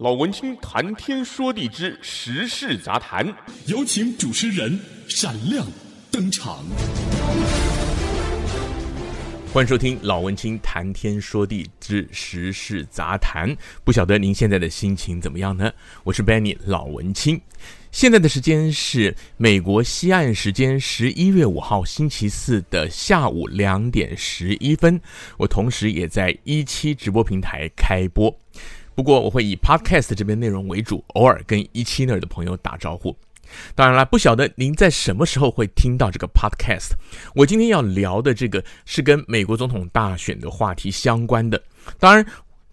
[0.00, 5.66] 老文青谈天说地之时事杂谈，有请主持人闪亮
[6.10, 6.64] 登场。
[9.52, 13.54] 欢迎收听老文青谈天说地之时事杂谈。
[13.84, 15.70] 不晓得您现在的心情怎么样呢？
[16.02, 17.38] 我是 Benny 老文青。
[17.92, 24.98] 现在的时间是美国西岸时间十一月五号星期四的下午两点十一分。
[25.36, 28.34] 我同时也在一期直播平台开播。
[29.00, 33.16] 不过我会以 Podcast 这边内容为主，偶尔跟一期那儿的朋友打招呼。
[33.74, 36.90] 当然了，不晓得您在什么时候会听到这个 Podcast。
[37.34, 41.58] 我今天要聊的这个是跟美国总统大选的话题相关的。
[41.98, 42.22] 当然，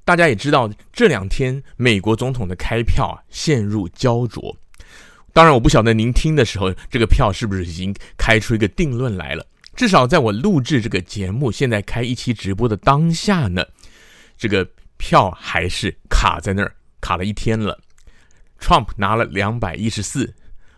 [0.04, 4.54] 大家也知道这两天美国总统的开票啊陷入焦灼。
[5.32, 9.48] 当然，我不晓得您听的时候这个票是不是已经开出一个定论来了。
[9.78, 13.66] 至少在我录制这个节目，现在开一期直播的当下呢，
[14.38, 14.68] 这个。
[14.98, 17.80] 票还是卡在那儿，卡了一天了。
[18.60, 20.34] Trump 拿了两百一十四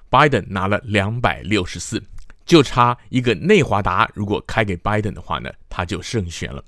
[0.09, 2.03] ，Biden 拿了两百六十四，
[2.45, 6.63] 就差一个内华达，如果开给 Biden 的话呢，他就胜选了。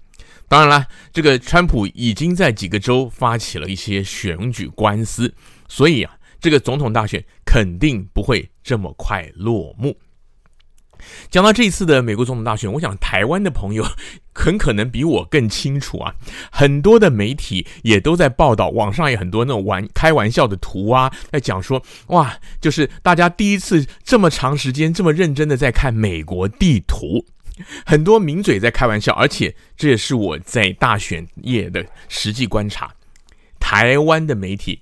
[0.47, 5.33] 当然了，这个川普已经在几个州发起了一些选举官司，
[5.67, 9.97] 所以啊，这个总统大选肯定不会这么快落幕。
[11.30, 13.83] 讲到这一次的美国总统大选，我想台湾的朋友
[14.33, 16.15] 很可能比我更清楚啊。
[16.51, 27.25] 很多的媒体也都在报道，网上也很多那种玩开玩笑的图啊，在讲说哇，就是大家第一次这么长时间这么认真的在看美国地图，
[27.85, 32.93] 很多名嘴在开玩笑，而且这也是我在大选夜的实际观察，
[33.59, 34.81] 台湾的媒体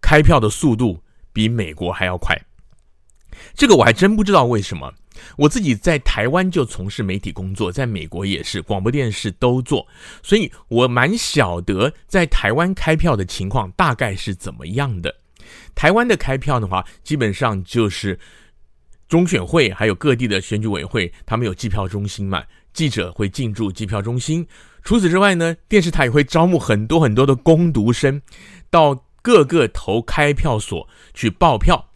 [0.00, 2.40] 开票的速度比美国还要快，
[3.54, 4.92] 这个我还真不知道为什么。
[5.38, 9.86] 我自己在台湾就从事媒体工作，在美国也是广播电视都做，
[10.22, 15.14] 所以我蛮晓得在台湾开票的情况大概是怎么样的。
[15.74, 18.18] 台湾的开票的话，基本上就是
[19.08, 22.44] 中选会还有各地的选举委员会，他们有计票中心嘛，
[22.74, 24.46] 记者会进驻计票中心。
[24.84, 28.20] 除此之外呢，电视台也会招募很多很多的工读生，
[28.70, 31.88] 到各个投开票所去报票。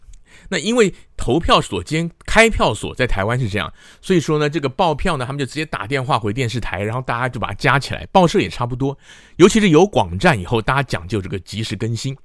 [0.49, 3.71] 那因为投票所兼开票所在台湾是这样，
[4.01, 8.07] 所以说呢，这个报票呢，他们就直接打电话回电视台，然后大家就把它加起来。
[8.11, 8.97] 报社也差不多，
[9.35, 12.17] 尤其是有广站以后，大家讲究这个及时更新。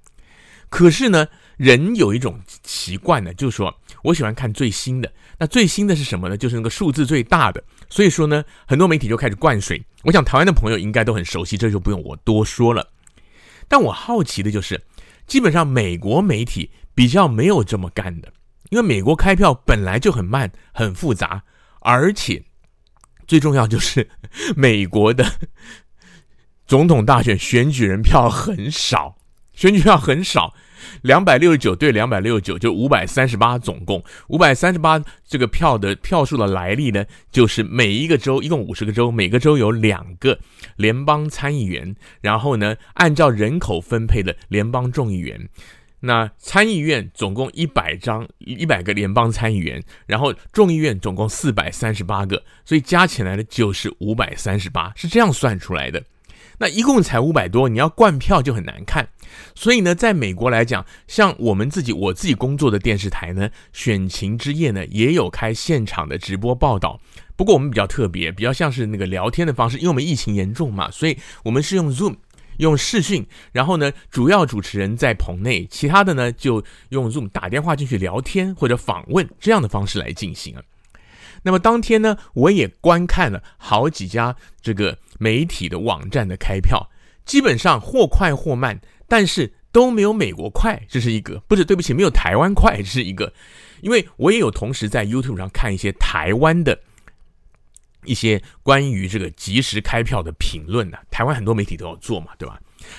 [0.71, 1.27] 可是呢，
[1.59, 5.13] 人有一种习惯呢，就是说我喜欢看最新的。
[5.39, 6.37] 那最新的是什么呢？
[6.39, 7.63] 就是那个数字最大的。
[7.91, 9.85] 所以说呢，很多媒体就开始灌水。
[10.05, 12.89] 我想台湾的朋友应该都很熟悉，这就不用我多说了。
[13.69, 14.83] 但我好奇的就是，
[15.27, 16.71] 基本上美国媒体。
[16.97, 18.33] 比较没有这么干的，
[18.71, 21.43] 因为美国开票本来就很慢、很复杂，
[21.81, 22.45] 而且
[23.27, 24.09] 最重要就是
[24.57, 25.25] 美国的
[26.67, 29.17] 总统大选选举人票很少，
[29.53, 30.53] 选举票很少，
[31.03, 40.41] 两百六十九对两百六十九，就五百三十八，总共五百三十八这个票的票数的来历呢，就是每一个州一共五十个州，每个州有两个
[40.75, 45.49] 联邦参议员，然后呢，按照人口分配的联邦众议员。
[46.01, 56.03] 那参议院总共一百张，一百个联邦参议员，然后众议院总共四百三十八个，所以加起来的就是五百三十八，是这样算出来的。
[56.59, 59.09] 那一共才五百多，你要灌票就很难看。
[59.55, 66.99] 所以呢，在美国来讲，像我们自己我自己工作的电视台呢，选情之夜呢也有开现场的直播报道。
[67.37, 72.17] 不过我们比较特别，比较像是那个聊天的方式，因为我们疫情严重嘛，所以我们是用 Zoom。
[72.59, 80.63] 用视讯，然后呢，主要主持人在棚内，其他的呢就用 Zoom 打电话进去聊天或者访问这样的方式来进行啊。
[81.43, 86.89] 那么当天呢，我也观看了好几家这个媒体的网站的开票，
[87.25, 93.33] 基本上或快或慢，但是都没有美国快，这是一个，不是，对不起，没有台湾快，这是一个，
[93.81, 96.79] 因为我也有同时在 YouTube 上看一些台湾的。
[98.07, 102.59] 一些关于这个即时开票的评论呢，台湾很多媒体都要做嘛，对吧？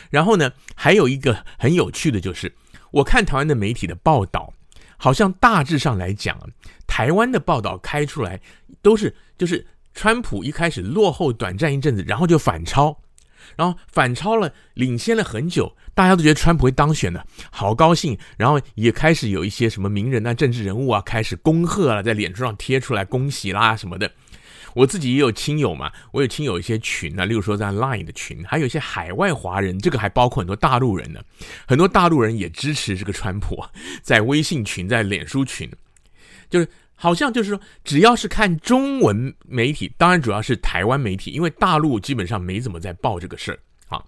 [0.09, 2.53] 然后呢，还有一个很有趣的就是，
[2.91, 4.54] 我看台湾的媒体的报道，
[4.98, 6.38] 好像大致上来讲，
[6.86, 8.39] 台湾的报道开出来
[8.81, 12.98] 都是就是川普一开始落后短暂一阵子，然后就反超，
[13.56, 24.12] 然后反超了，领先了很久，大家都觉得川普会当选的，好高兴，然后也开始有一些什么名人啊、政治人物啊开始恭贺了，在脸书上贴出来恭喜啦什么的。
[24.77, 31.19] 我自己也有亲友嘛，我有亲友一些群啊，例如说在 Line 的群，还有一些海外华人，这个还包括很多大陆人呢，
[31.68, 33.65] 很多大陆人也支持这个川普，
[34.03, 35.68] 在微信群、在脸书群，
[36.47, 43.59] 就是好像就是说，只要是看中文媒体，当然主要是台湾媒体，因为大陆基本上没怎么在报这个事儿
[43.89, 44.00] 啊，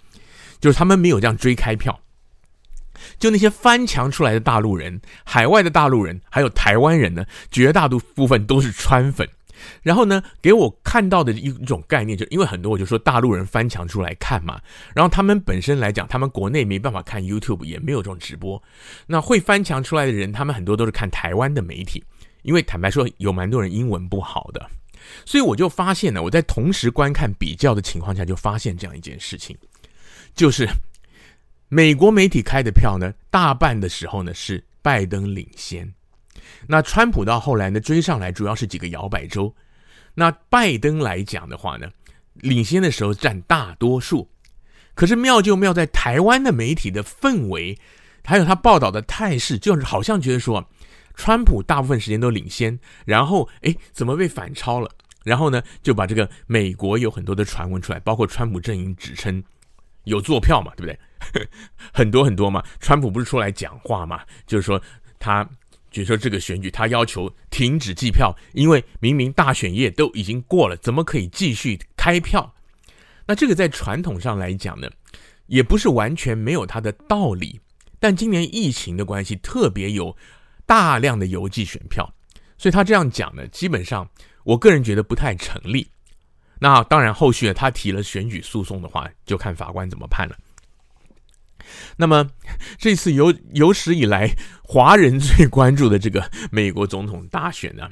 [0.62, 2.00] 就是他们没有这样追开票。
[3.18, 9.28] 就那些翻墙出来的大陆人、海外的大陆人，还有台湾人呢，绝大多部分都是川粉。
[9.82, 14.60] 然后呢，给我看到的一种概念，就因为很多我就说大陆人翻墙出来看嘛，
[14.94, 18.62] 然后他们本身来讲，他们国内没办法看 YouTube，也没有这种直播。
[19.08, 22.04] 那会翻墙出来的人，他们很多都是看台湾的媒体，
[22.42, 24.70] 因为坦白说，有蛮多人英文不好的，
[25.26, 29.58] 所以我就发现呢，我在同时观看比较的情况下，就发现这样一件事情，
[30.36, 30.68] 就是
[31.68, 35.94] 美国媒体开的票呢，大半的时候呢是拜登领先。
[36.68, 39.56] 那川普到后来呢，追上来，主要是几个摇摆州。
[40.16, 41.88] 那拜登来讲的话呢，
[42.34, 44.30] 领先的时候占大多数。
[44.96, 47.78] 可是妙就妙在台湾的媒体的氛围，
[48.26, 50.68] 还有他报道的态势，就是好像觉得说，
[51.16, 54.92] 川普大部分时间都领先，然后诶，怎么被反超了？
[55.24, 59.42] 然后呢，就把这个美国有很多的传闻出来，包括川普阵营指称
[60.04, 61.48] 有作票嘛，对不对？
[61.94, 64.82] 很多很多嘛，川普不是出来讲话嘛，就是说
[65.18, 65.48] 他。
[65.92, 72.54] 就说这个选举，他要求停止计票，因为明明大选夜都已经过了，怎么可以继续开票？
[73.26, 74.90] 那这个在传统上来讲呢，
[75.48, 77.60] 也不是完全没有它的道理。
[78.00, 80.16] 但今年疫情的关系，特别有
[80.66, 82.12] 大量的邮寄选票，
[82.58, 84.10] 所以他这样讲呢，基本上
[84.44, 85.90] 我个人觉得不太成立。
[86.60, 90.38] 那当然，后续，他提了选举诉讼的话，就看法官怎么判了。
[91.98, 92.30] 那么
[92.78, 94.30] 这次有有史以来
[94.64, 97.90] 华人最关注的这个美国总统大选呢，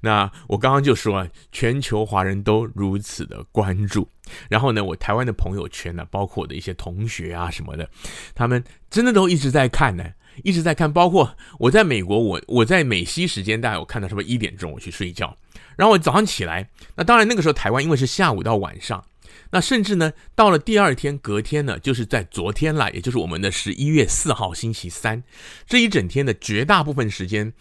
[0.00, 4.08] 那我刚刚就说，全球华人都如此的关注。
[4.48, 7.88] 然后呢，我台湾的朋友圈呢，包括我的一些同学啊什么的，
[8.34, 10.04] 他们真的都一直在看呢，
[10.42, 10.92] 一直在看。
[10.92, 15.36] 包括我在美国，我我在美西时间大概我看到差不多一点钟我去睡觉，
[15.76, 19.04] 然后我早上起来，那当然那个时候台湾因为是下午到晚上。
[19.50, 25.22] 那甚至呢，到了第二天，隔天呢，就是在昨天了，也就是我们的十一月四号星期三，
[25.66, 27.52] 这一整天的绝大部分时间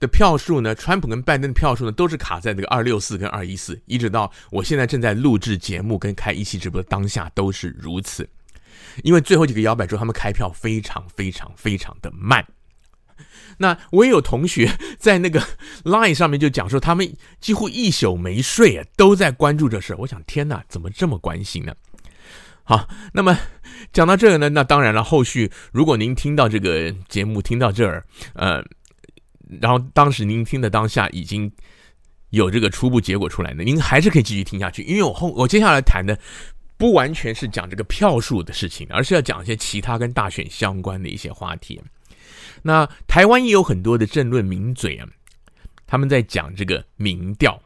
[0.00, 8.28] 的票数呢，川普跟拜登的票数呢，都是卡在这个二六四跟二一四，一直到我现在正在录制节目跟开一期直播的当下都是如此，
[9.02, 12.44] 因为最后几个摇摆州他们开票非常非常非常的慢。
[13.58, 15.42] 那我也有同学 在那个
[15.84, 19.94] Line 上面就讲说，他们几乎一宿没睡啊，都在关注这事。
[19.98, 21.74] 我想，天哪，怎么这么关心呢？
[22.64, 23.36] 好，那么
[23.92, 28.04] 讲到这个呢，那当然了，后续如果您听到这个节目听到这儿，
[28.34, 28.62] 呃，
[29.60, 31.50] 然后当时您听的当下已经
[32.30, 36.16] 有这个初步结果出来呢，您还是可以继续听下去，因为我后我接下来谈的
[36.78, 41.80] 不完全是讲这个票数的事情，而是要讲一些其他跟大选相关的一些话题。
[42.62, 45.06] 那台湾也有很多的政论名嘴啊，
[45.86, 47.60] 他们在讲这个民调。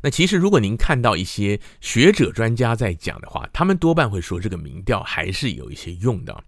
[0.00, 6.42] 那其实如果您看到一些学者专家在讲的话，他们多半会说这个民调还是有一些用的。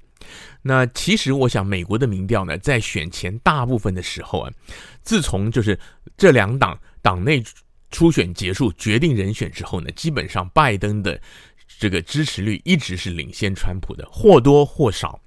[0.62, 4.52] 那其实我想，美国的民调呢，在选前大部分的时候啊，
[5.02, 5.78] 自从就是
[6.16, 7.42] 这两党党内
[7.90, 11.20] 初选结束决定人选之后呢，基本上拜登的
[11.78, 15.20] 这个支持率一直是领先川普的，或多或少。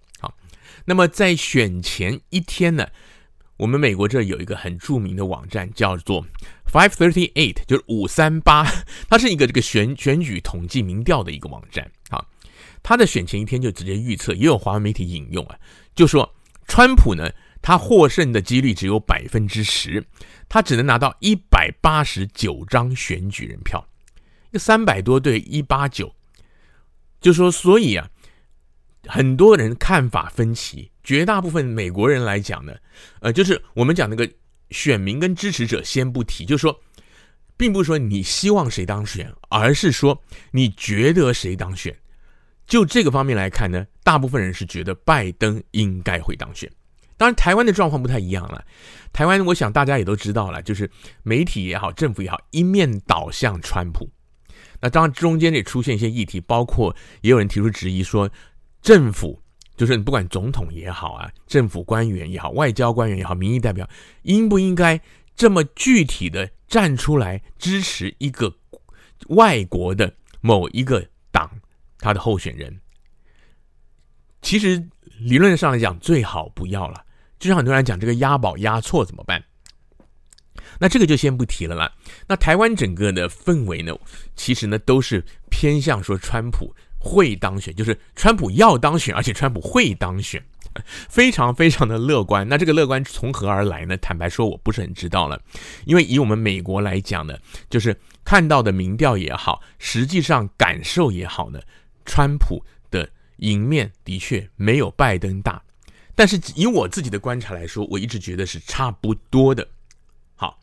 [0.90, 2.88] 那么在选前一天呢，
[3.58, 6.26] 我们美国这有一个很著名的网站叫做
[6.66, 8.66] Five Thirty Eight，就是五三八，
[9.08, 12.26] 它是一个这个选选举统计民调的一个网站啊。
[12.82, 15.60] 它的选前一天就直接预测，也有华文媒体引用啊，
[15.94, 16.34] 就说
[16.68, 17.30] 川普呢，
[17.62, 20.04] 他获胜的几率只有百分之十，
[20.48, 23.88] 他只能拿到一百八十九张选举人票，
[24.50, 26.16] 一个三百多对一八九，
[27.22, 28.10] 就说所以啊。
[29.08, 32.76] 很多人看法分歧，绝大部分美国人来讲呢，
[33.22, 34.30] 呃，就是我们讲那个
[34.72, 36.80] 选民跟支持者先不提，就是说，
[37.56, 41.96] 并不是说你希望谁当选，而是说你觉得谁当选。
[42.68, 46.70] 就这个方面来看呢，大部分人是觉得拜登应该会当选。
[47.18, 48.64] 当然，台湾的状况不太一样了。
[49.12, 50.90] 台湾，我想大家也都知道了，就是
[51.24, 54.10] 媒体也好，政府也好，一面倒向川普。
[54.82, 58.30] 那当然中间也出现一些议题，包括也有人提出质疑说。
[58.82, 59.42] 政府
[59.76, 63.88] 就是你不管总统也好啊，政府官员也好，外交官员也好，民意代表
[64.24, 65.00] 应不应该
[65.36, 68.54] 这么具体的站出来支持一个
[69.30, 71.50] 外国的某一个党
[71.98, 72.80] 他的候选人？
[74.42, 74.86] 其实
[75.20, 77.06] 理论上来讲，最好不要了。
[77.40, 79.44] 就像很多人讲这个押宝押错怎么办？
[80.78, 81.92] 那这个就先不提了啦。
[82.28, 83.94] 那台湾整个的氛围呢，
[84.36, 86.74] 其实呢都是偏向说川普。
[87.00, 90.44] 会当选，就是川普要当选，而且川普会当选，
[91.08, 92.48] 非常非常的乐观。
[92.48, 93.98] 那这个乐观从何而来呢？
[93.98, 95.42] 坦白说，我不是很知道了。
[95.86, 97.38] 因为以我们美国来讲呢，
[97.70, 101.60] 就是看到的民调也好，实际上感受也好呢，
[102.06, 105.62] 川普的赢面的确没有拜登大。
[106.16, 109.66] 但是以我自己的观察来说，我一直觉得是差不多的。
[110.36, 110.60] 好，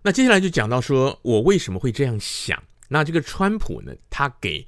[0.00, 2.60] 那接下来就讲到说我为什么会这样想。
[2.88, 4.66] 那这个川普呢，他给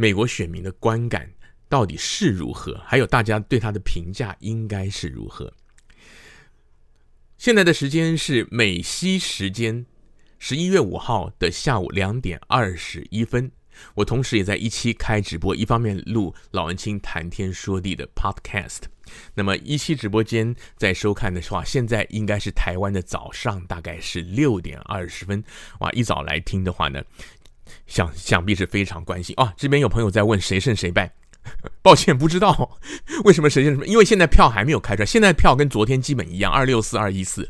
[0.00, 1.28] 美国选民的观感
[1.68, 2.80] 到底是如何？
[2.86, 5.52] 还有大家对他的评价应该是如何？
[7.36, 9.84] 现在的时间是美西时间
[10.38, 13.50] 十一月五号的下午两点二十一分。
[13.94, 18.82] 我同时也在一期开直播，一方面录老文青谈天说地的 Podcast。
[19.34, 25.42] 那么一期直播间在收看的话，现在应该是台湾的早上，大概是六点二十分。
[25.78, 27.02] 哇，一早来听的话呢，
[27.88, 29.52] 想想必是非常关心啊。
[29.56, 31.12] 这边有朋友在问谁胜谁败，
[31.82, 32.78] 抱歉不知道
[33.24, 37.48] 为什么谁胜什么，因为现在票还没有开出来，现在票跟昨天基本一样，二六四二一四。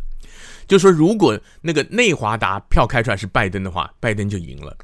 [0.66, 4.76] 就说，如果那个内华达票开出来是拜登的话，拜登就赢了。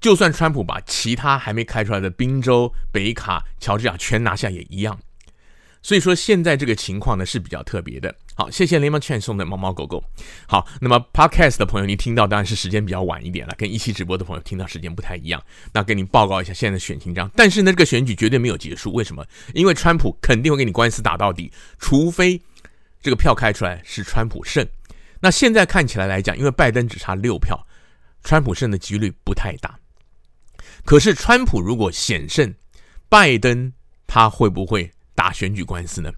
[0.00, 4.98] 就算川普把其他还没开出来的宾州、北卡、乔治亚全拿下也一样，
[5.82, 8.14] 所以说现在这个情况呢是比较特别的。
[8.34, 10.02] 好，谢谢 Lemon Chan 送的猫猫狗狗。
[10.46, 15.42] 好，那么 Podcast 的朋友，你听到当然是时间比较晚一点了，跟一期直播的朋友听到时间不太一样。
[15.72, 18.92] 那跟您报告一下现在的选情章，但是呢，这个选举绝对没有结束。
[18.94, 19.24] 为什么？
[19.54, 22.40] 因为川普肯定会跟你官司打到底，除非
[23.02, 24.66] 这个票开出来是川普胜。
[25.20, 27.66] 那现在看起来来讲，因为拜登只差六票，
[28.24, 29.78] 川普胜的几率不太大。
[30.84, 32.54] 可是，川普如果险胜，
[33.08, 33.72] 拜登
[34.06, 36.10] 他会不会打选举官司呢？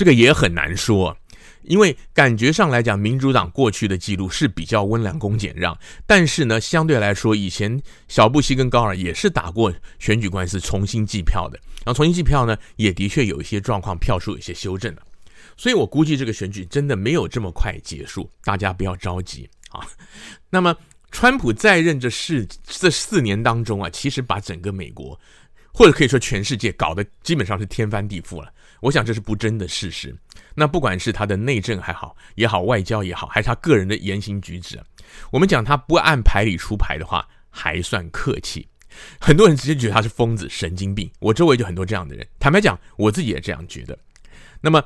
[0.00, 1.14] 这个也很难说，
[1.60, 7.78] 因为感觉上来讲，民主党过去的记录是比较温良恭俭让，但是呢，相对来说，以前
[8.08, 11.60] 小布希跟高尔也是打过选举官司，重新计票的。
[11.84, 15.02] 然后重新计票呢，也的确有一些状况，票数有些修正了。
[15.58, 19.86] 所以我估计这个选举真的没有这么快结束，大家不要着急啊。
[20.48, 20.74] 那么。
[21.12, 25.20] 川普在任这四这四年当中啊，其实把整个美国，
[25.74, 28.48] 或者可以说全世界搞得基本上是天翻地覆了。
[28.80, 30.14] 我想这是不争的事实。
[30.54, 34.80] 那不管是他的内政还好也好，外交也好，还是他个人的言行举止，
[35.30, 38.68] 我们讲他不按牌理出牌的话，还算客气。
[39.20, 41.10] 很多人直接觉得他是疯子、神经病。
[41.20, 42.26] 我周围就很多这样的人。
[42.38, 43.98] 坦白讲，我自己也这样觉得。
[44.60, 44.82] 那么。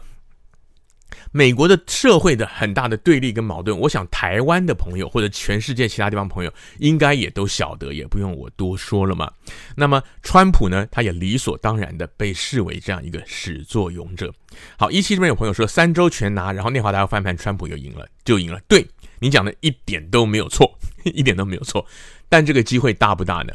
[1.33, 9.31] 美国的社会的很大的对立跟矛盾，我想台湾的朋友或者全世界其他地方朋友应该也都晓得，也不用我多说了嘛。
[9.77, 14.33] 那么川普呢，他也理所当然的被视为这样一个始作俑者。
[14.77, 18.61] 好，一期这边有朋友说三州全拿，然后内华达要翻盘，川普又赢了，就赢了。
[18.69, 18.87] 对，
[19.19, 21.85] 你讲的一点都没有错， 一点都没有错。
[22.29, 23.53] 但这个机会大不大呢？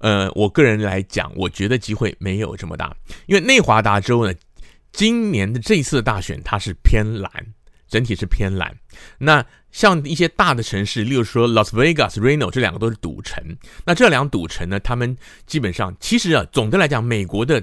[0.00, 2.94] 呃，我个人来讲，我觉得机会没有这么大，
[3.26, 4.34] 因为内华达州呢。
[4.92, 7.30] 今年的这次大选，它是偏蓝，
[7.88, 8.74] 整体是偏蓝。
[9.18, 13.42] 那像一些大的城市，例如说 Las Vegas、Reno 这两个都是赌城。
[13.86, 17.62] 那这两赌城呢，他们基本上其实啊，总的来讲，美国的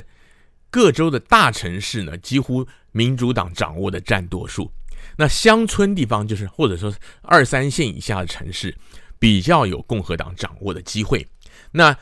[0.71, 4.71] 各州的大城市呢，几乎民主党掌握的占多数。
[5.15, 8.75] 那乡村地方就是或者说二三线以下的城市，
[9.19, 11.25] 比较有共和党掌握的机会。
[11.71, 11.95] 那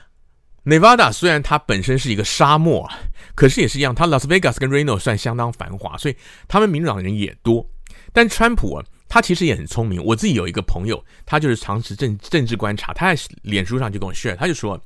[0.64, 2.90] Nevada 虽然它本身是一个沙漠，
[3.38, 6.16] 可是也是一样，他 Las Vegas 跟 Reno 算相当繁华，所以
[6.48, 7.70] 他们民主党人也多。
[8.12, 10.04] 但川普啊，他其实也很聪明。
[10.04, 14.84] 我自己有一个朋友，他就是长期政政治观察，他在脸书上就跟我 share，他就说，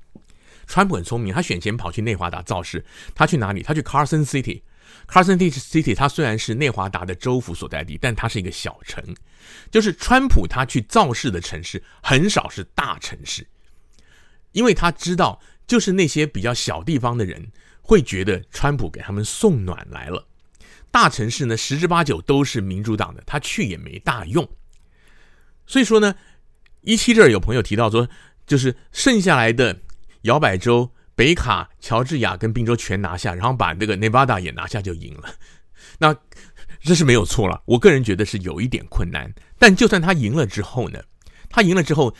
[0.68, 2.84] 川普很聪明，他选前跑去内华达造势，
[3.16, 3.64] 他去哪里？
[3.64, 4.62] 他去 Carson City。
[5.08, 9.02] Carson City，它虽然是内华达的州府所在地，但它是一个小城。
[9.72, 13.48] 就是川普他去造势的城市很少是大城市，
[14.52, 15.40] 因为他知道。
[15.68, 17.50] 就是那些比较小地方的人
[17.92, 20.26] 会觉得川普给他们送暖来了，
[20.92, 24.48] 大城市呢十之八九都是民主党的，他去也没大用。
[25.68, 26.16] 所以说呢，
[26.84, 28.08] 一期这儿有朋友提到说，
[28.48, 29.78] 就是剩下来的
[30.22, 35.30] 摇摆州北卡、乔治亚跟宾州全拿下，然后把那个内华达也拿下就赢了。
[35.98, 36.16] 那
[36.80, 39.30] 这是没有错了，我个人觉得是有一点困难。
[39.60, 41.04] 但就算他赢了之后呢，
[41.50, 42.16] 他赢了之后，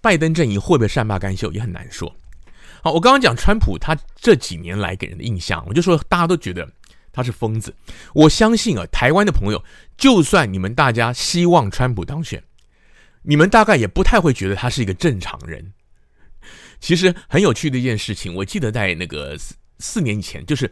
[0.00, 2.12] 拜登阵营会不会善罢甘休也很难说。
[2.84, 6.70] 好，我刚刚讲川普，他这几年来给人的印象，我就说大家都觉得
[7.14, 7.74] 他是疯子。
[8.12, 9.64] 我相信啊，台湾的朋友，
[9.96, 12.44] 就算你们大家希望川普当选，
[13.22, 15.72] 你们大概也不太会觉得他是一个正常人。
[16.78, 20.70] 其实很有趣的一件事情，我记得在那个四四年以前，就是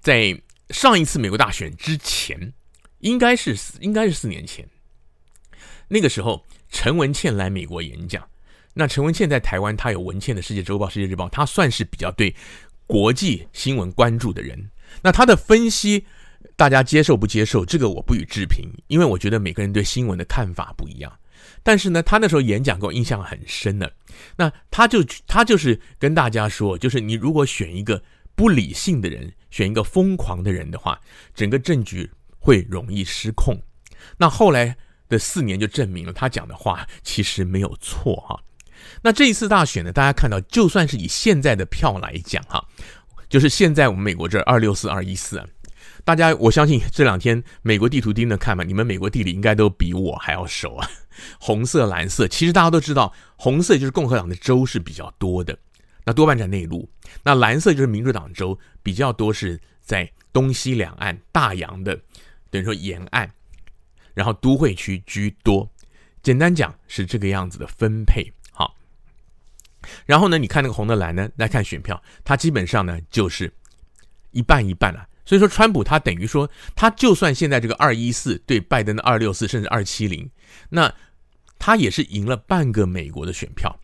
[0.00, 2.52] 在上一次美国大选之前，
[2.98, 4.68] 应该是应该是四年前，
[5.88, 8.28] 那个时候陈文茜来美国演讲。
[8.74, 12.34] 那陈文茜在台湾，他有文茜的《世界周报》《世界日报》，他算是比较对
[12.86, 14.70] 国际新闻关注的人。
[15.00, 16.04] 那他的分析，
[16.56, 17.64] 大家接受不接受？
[17.64, 21.12] 这个我不予置评，因为我觉得每个人对新闻的看法不一样。
[21.62, 23.92] 但是呢，他那时候演讲给我印象很深的。
[24.36, 28.02] 那他就他就是跟大家说，就是你如果选一个
[28.34, 31.00] 不理性的人，选一个疯狂的人的话，
[31.34, 33.56] 整个政局会容易失控。
[34.16, 34.76] 那后来
[35.08, 38.38] 的四年就证明了他讲的话其实没有错哈。
[39.02, 42.64] 那这一次大选呢，大家看到，就算是以现在的票来讲哈，
[43.28, 45.46] 就是现在我们美国这二六四二一四啊，
[46.04, 50.88] 大家我相信这两天美国地图盯着看嘛，你们美国地理应该都比我还要熟啊。
[51.38, 55.56] 红色、蓝色，其实大家都知道，红色就是共和党的州是比较多的，
[56.04, 56.88] 那多半在内陆；
[57.22, 61.98] 那蓝色就是民主党州，比较多是在东西两岸、大洋的，
[62.50, 63.30] 等于说沿岸。
[64.12, 65.68] 然后都会区居多，
[66.22, 68.24] 简单讲是这个样子的分配。
[70.06, 73.52] 然后呢，你看那个红的蓝呢，来看选票，它基本上呢就是
[74.32, 75.08] 一半一半了啊。
[75.26, 80.30] 所以说，川普他等于说，他就算现在这个二一四对拜登的二六四，甚至二七零，
[80.68, 80.94] 那
[81.58, 83.74] 他也是赢了半个美国的选票。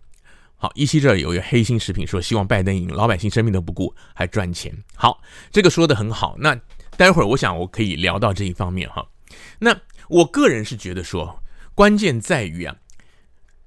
[0.57, 4.71] 好，一期这儿有一个黑心食品说，希望拜登赢，老百姓生命都不顾，还赚钱。
[4.95, 6.37] 好，这个说得很好。
[6.38, 6.54] 那
[6.99, 9.09] 待会儿我想我可以聊到这一方面哈。
[9.59, 9.75] 那
[10.09, 11.42] 我个人是觉得说，
[11.75, 12.76] 关键在于啊，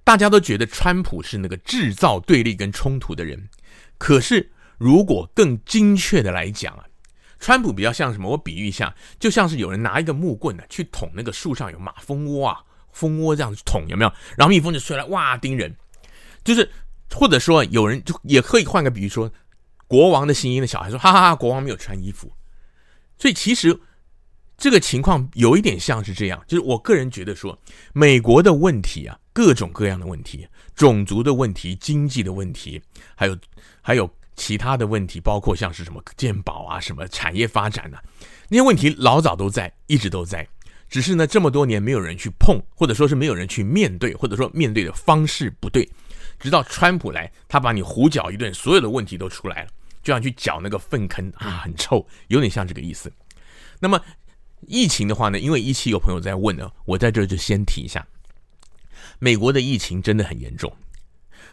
[0.03, 3.49] 大家都觉得川普是那个制造对立跟冲突的人，
[3.97, 6.83] 可是如果更精确的来讲啊，
[7.39, 8.29] 川普比较像什么？
[8.29, 12.59] 我比喻一下，就像是有人拿一个木棍呢，去捅那个树上有马蜂窝啊，
[12.91, 14.11] 蜂窝这样子捅有没有？
[14.37, 15.73] 然后蜜蜂就出来哇叮人，
[16.43, 16.69] 就是
[17.11, 19.31] 或者说有人就也可以换个比喻说，
[19.87, 22.31] 国王的新衣的小孩说哈哈哈，国王没有穿衣服，
[23.17, 23.79] 所以其实。
[24.63, 32.81] 这个情况有一点像是这样，就是我个人觉得说，美国的问题啊，各种各样的问题，种族的问题、经济的问题，
[33.13, 33.37] 还有
[33.81, 38.01] 还有其他的问题，包括像是什么健保啊、什么产业发展、啊，
[38.47, 40.47] 那些问题老早都在，一直都在，
[40.87, 45.85] 只是呢这么多年没有人去碰，或者说是没有人去面对，或者说面对的方式不对，
[46.39, 49.69] 直到川普来，他把你胡搅一顿，所有的问题都出来了，
[50.01, 53.11] 就像去搅那个粪坑啊，很臭，有点像这个意思。
[53.77, 53.99] 那么。
[54.67, 58.05] 疫情的话呢，因为一期有朋友在问呢，我在这就先提一下，
[59.19, 60.71] 美国的疫情真的很严重。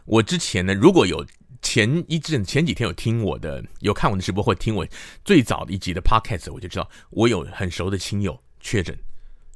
[0.04, 1.24] 我之前呢，如果有
[1.62, 4.86] 前一阵前几天有听我的，有看我的直播或听我
[5.24, 8.98] 最早的一集的 podcast，我就知道我有很熟的亲友确诊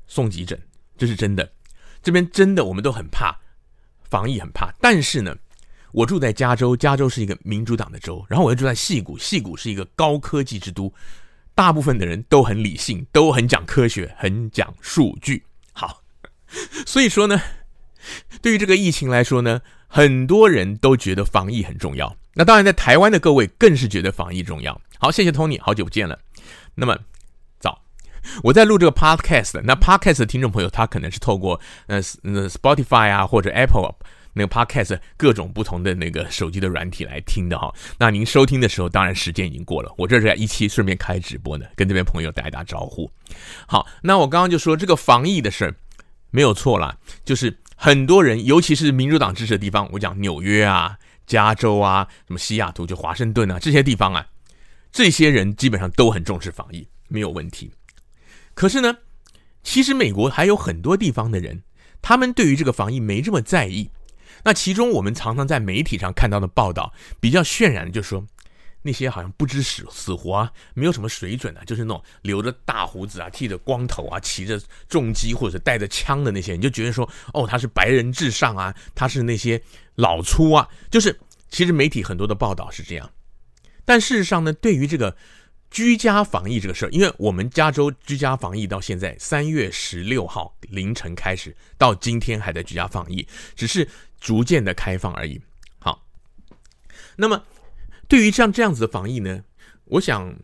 [0.06, 0.60] 送急诊，
[0.98, 1.50] 这是真的。
[2.02, 3.34] 这边真的我们都很怕，
[4.02, 4.70] 防疫很怕。
[4.80, 5.34] 但是呢，
[5.92, 10.92] 我住在加州，加州是一个民主党的州，然后我又住在矽谷，矽谷是一个高科技之都。
[11.54, 15.44] 大部分的人都很理性，都很讲科学，很讲数据。
[15.72, 16.02] 好，
[16.86, 17.40] 所以说呢，
[18.42, 22.16] 对于这个疫情来说呢，很多人都觉得防疫很重要。
[22.34, 24.80] 那当然，在台湾的各位更是觉得防疫重要。
[24.98, 26.18] 好，谢谢 Tony，好久不见了。
[26.74, 26.98] 那么
[27.60, 27.82] 早，
[28.42, 33.94] 我在录这个 Podcast，那 Podcast 的听众朋友他可能是透过呃呃 Spotify 啊或者 Apple。
[34.34, 39.90] 那个 podcast 各种不同的那个手机的软体来听的哈，那您收听的时候，当然时间已经过了。
[39.96, 43.10] 我这是一期顺便开直播呢，跟这边朋友打一打招呼。
[43.66, 45.74] 好，那我刚刚就说这个防疫的事儿
[46.30, 54.26] 没有错啦，就是很多人，尤其是民主党支持的地方，我讲纽约啊、加州啊、什么西雅图、就华盛顿啊这些地方啊，
[54.90, 57.70] 这些人基本上都很重视防疫，没有问题。
[58.54, 58.96] 可是呢，
[59.62, 61.62] 其实美国还有很多地方的人，
[62.02, 63.90] 他们对于这个防疫没这么在意。
[64.44, 68.24] 那其中，我们常常在媒体上看到的报道比较渲染的，就是说
[68.82, 79.58] 那些好像不知死死活啊，没有什么水准啊，就是那种留着大胡子啊、剃着光头啊、骑着重机或者带着枪的那些人，就觉得说，哦，他是白人至上啊，他是那些
[79.94, 83.10] 老粗啊，就是其实媒体很多的报道是这样。
[83.86, 85.16] 但事实上呢，对于这个
[85.70, 93.26] 居家防疫这个事儿，因为我们加州居家防疫到现在三月十六号凌晨开始，到今天还在居家防疫，
[93.56, 93.88] 只是。
[94.24, 95.38] 逐渐的开放而已。
[95.78, 96.02] 好，
[97.14, 97.44] 那么
[98.08, 99.44] 对于像这样子的防疫呢，
[99.84, 100.34] 我想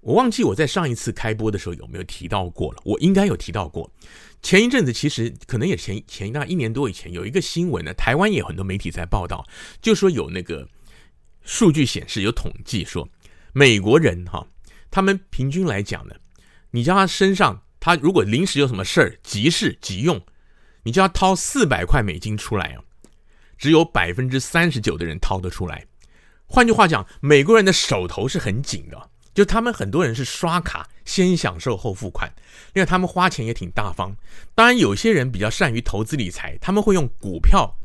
[0.00, 2.80] 我忘记我在上一次开播的时候有没有提到过了。
[2.82, 3.92] 我应该有提到过。
[4.40, 9.46] 前一阵子其实可能也前前大概一年多以前有一个新闻呢，台湾也很多媒体在报道，
[9.82, 10.66] 就说有那个
[11.42, 13.06] 数据显示有统计说，
[13.52, 14.46] 美国人哈，
[14.90, 16.14] 他们平均来讲呢，
[16.70, 20.24] 你叫他身上他如果临时有什么事儿急事急用，
[20.84, 22.82] 你就要掏四百块美金出来啊。
[23.56, 25.84] 只有百分之三十九的人掏得出来。
[26.46, 32.32] 换句话讲，美国人的手头是很紧的，就他们很多人是刷卡先享受后付款，
[32.74, 34.14] 因为他们花钱也挺大方。
[34.54, 37.76] 当然，有些人比较善于投资理财，他们会用股票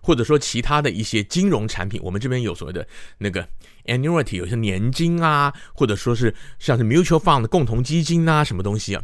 [0.00, 2.00] 或者说其他的一些金融产品。
[2.02, 2.86] 我们这边有所谓的
[3.18, 3.46] 那个
[3.84, 9.02] annuity，有些年金啊，或者说是像是 mutual fund 共同基金啊，什么东西啊。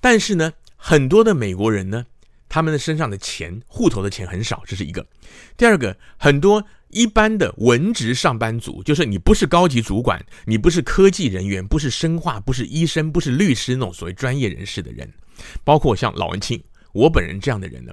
[0.00, 2.06] 但是呢，很多的美国人呢。
[2.48, 5.06] 他们的身上的钱，户头的钱很少，这是一个。
[5.56, 15.12] 第二个，很多一般的文职上班族，就是你不是高级主管，你不是科技人员，不是生化，不是医生，不是律师那种所谓专业人士的人，
[15.64, 17.92] 包括像老文青，我本人这样的人呢，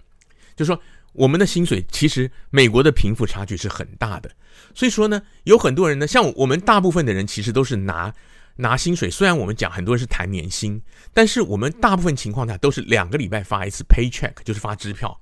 [0.56, 0.80] 就说
[1.12, 4.32] 我们的薪水其实美国的贫富差距是很大的，
[4.74, 8.14] 所以说呢，有很多人呢，像我们大部分的人其实都是拿
[8.58, 10.82] 拿薪水，虽然我们讲很多人是谈年薪，
[11.14, 15.20] 但是我们大部分情况下都是两个礼拜发一次 paycheck，就是发支票。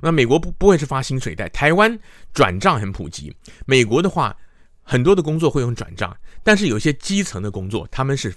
[0.00, 1.98] 那美国不不会是发薪水袋，台湾
[2.32, 3.34] 转账很普及。
[3.66, 4.34] 美国的话，
[4.82, 8.34] 很多的工作会用转账，但是有些基层的工作他们是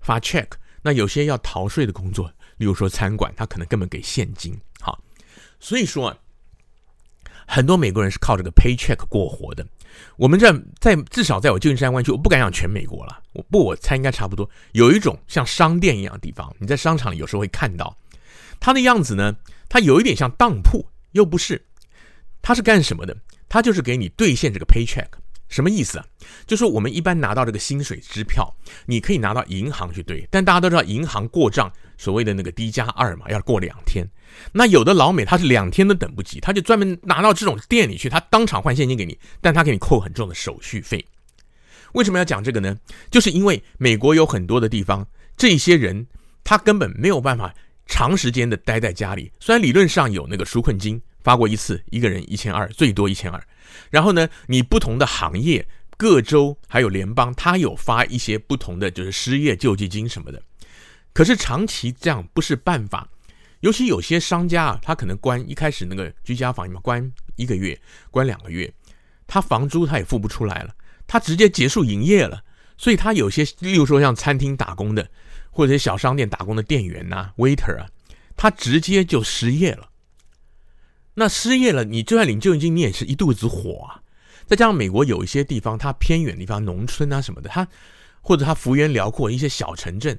[0.00, 0.46] 发 check。
[0.82, 4.58] 那有些要逃税的工作，例如说餐馆，他可能根本给现金。
[4.80, 4.98] 好，
[5.58, 6.14] 所以说
[7.46, 9.66] 很多美国人是靠这个 paycheck 过活的。
[10.16, 14.48] 我们这在至少在我旧金山湾区，我不敢讲全美国了，我不我猜应该差不多。
[14.72, 17.96] 有一种像商店一样的地方，你在商场里有时候会看到
[18.58, 19.34] 它的样子呢。
[19.72, 21.64] 它有一点像当铺，又不是。
[22.42, 23.16] 它是干什么的？
[23.48, 25.06] 它就是给你兑现这个 paycheck。
[25.48, 26.04] 什么意思啊？
[26.46, 28.52] 就是我们一般拿到这个薪水支票，
[28.86, 30.26] 你可以拿到银行去兑。
[30.28, 34.08] 但大家都知道，银行过账所谓的那个 D 加二嘛，要过两天。
[34.52, 41.04] 那有的老美他是两天都等不及，他就专门拿到这种店里去，他当场换现金给你，但他给你扣很重的手续费。
[41.92, 42.76] 为什么要讲这个呢？
[43.10, 46.06] 就是因为美国有很多的地方，这些人
[46.42, 47.54] 他根本没有办法。
[47.92, 53.42] 长时间的待在家里，虽然理论上有那个纾困金发过一次，一个人一千二，最多一千二。
[53.90, 60.40] 然后呢，你不同的行业、各州还有联邦，他有发一些不同的就是失业救济金什么的。
[61.12, 63.08] 可是长期这样不是办法，
[63.60, 67.78] 尤其有些商家啊，他可能关一开始那个居家防疫嘛，关一个月、
[68.10, 68.72] 关两个月，
[69.26, 70.74] 他房租他也付不出来了，
[71.06, 72.42] 他直接结束营业了。
[72.76, 75.08] 所以他有些，例如说像餐厅打工的。
[75.52, 77.88] 或者小商店打工的店员呐、waiter 啊，
[78.36, 79.90] 他直接就失业了。
[81.14, 84.00] 那失业了，你就算领救济金，你也是一肚子火啊。
[84.46, 87.66] 再加上美国有一些地方，它偏远地方、农村啊什么的，它
[88.20, 90.16] 或者它幅员辽阔一些小城镇，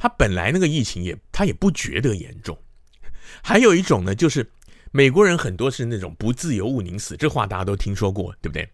[0.00, 2.56] 他本来那个疫情也他也不觉得严重。
[3.44, 4.50] 还有一种呢，就是
[4.92, 8.66] 美国人很多是那种不自由勿宁死，这话大家都听说过，对不对？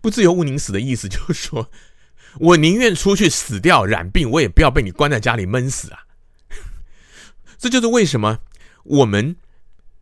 [0.00, 1.68] 不自由勿宁死的意思就是说。
[2.38, 6.06] 我宁愿出去死掉染病，我也不要被你关在家里闷死啊！
[7.58, 8.38] 这就是为什么
[8.84, 9.34] 我们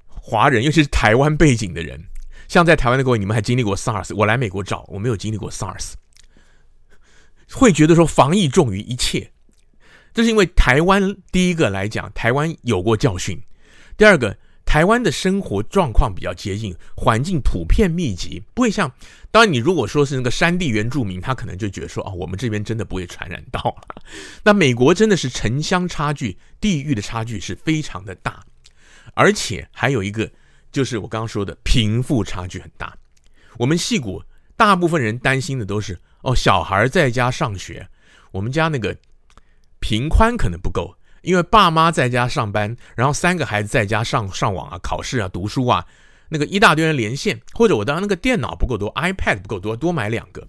[0.07, 2.05] 华人，尤其是台湾背景的人，
[2.47, 5.95] 像在台湾的各位，你们还经历过 SARS，我来美国找，我没有经历过 SARS，
[7.53, 9.33] 会觉得说防疫重于一切。
[10.19, 13.39] 这是因为台湾第一个来讲，台湾有过教训；
[13.97, 14.37] 第二个。
[14.65, 18.93] 台湾的生活状况比较接近，环境普遍密集，不会像。
[19.31, 24.03] 当然，你如果说是那个山地原住民，他可能就觉得说，哦，我们这边真的不会传染到了。
[24.45, 28.45] 那美国真的是城乡差距、地域的差距是非常的大，
[29.15, 30.29] 而且还有一个，
[30.73, 32.95] 就是我刚刚说的贫富差距很大。
[33.57, 34.23] 我们戏谷
[34.55, 37.89] 大部分人担心的都是，哦，小孩在家上学，
[38.33, 38.95] 我们家那个
[39.81, 40.95] 频宽可能不够。
[41.23, 45.85] 因为爸妈在家上班，然后三个孩子在家上上网啊、考试啊、读书啊，
[46.29, 50.47] 那个一大堆人连线，或者我当时那个电脑不够多，iPad 不够多，多买两个，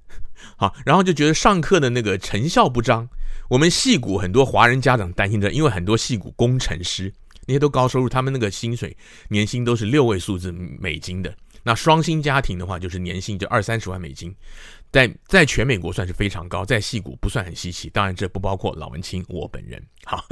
[0.56, 3.06] 好，然后就觉得上课的那个成效不彰。
[3.50, 7.12] 我们戏谷很多华人家长担心着，因为很多戏谷工程师
[7.46, 8.96] 那些都高收入，他们那个薪水
[9.28, 11.32] 年薪都是六位数字美金的。
[11.62, 14.34] 那双薪家庭的话，就是年薪就二三十万美金。
[14.92, 17.90] 在在全美国算是非常高，在戏谷不算很稀奇。
[17.90, 19.84] 当然，这不包括老文青我本人。
[20.04, 20.24] 好，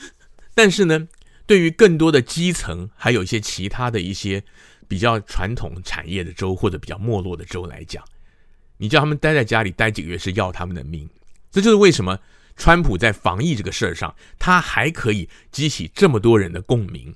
[0.54, 1.08] 但是呢，
[1.46, 4.42] 对于更多的基层，还有一些其他的一些
[4.86, 8.04] 比较传统产业的州或者比较没落的州来讲，
[8.76, 11.08] 你叫他们待在家里待几个月是要他们的命。
[11.50, 12.18] 这就是为什么
[12.56, 17.14] 川普在防疫这个事儿上，他还可以激起这么多人的共鸣。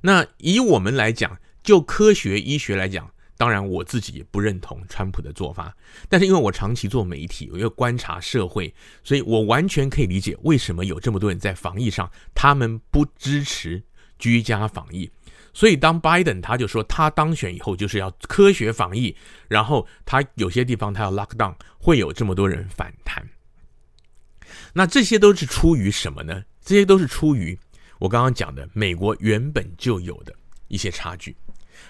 [0.00, 3.13] 那以我们来讲，就科学医学来讲。
[3.36, 5.76] 当然，我自己也不认同川普的做法，
[6.08, 13.82] 但是因为我长期做媒体，我又观察社会，所以我完全可以理解为什么有这么多人在防疫上，他们不支持
[14.18, 15.10] 居家防疫。
[15.52, 19.16] 所以当拜登他就说他当选以后就是要科学防疫，
[19.48, 23.28] 然后他有些地方他要 lock down，会有这么多人反弹。
[24.72, 26.44] 那这些都是出于什么呢？
[26.60, 27.58] 这些都是出于
[27.98, 30.34] 我刚刚讲的美国原本就有的
[30.68, 31.36] 一些差距。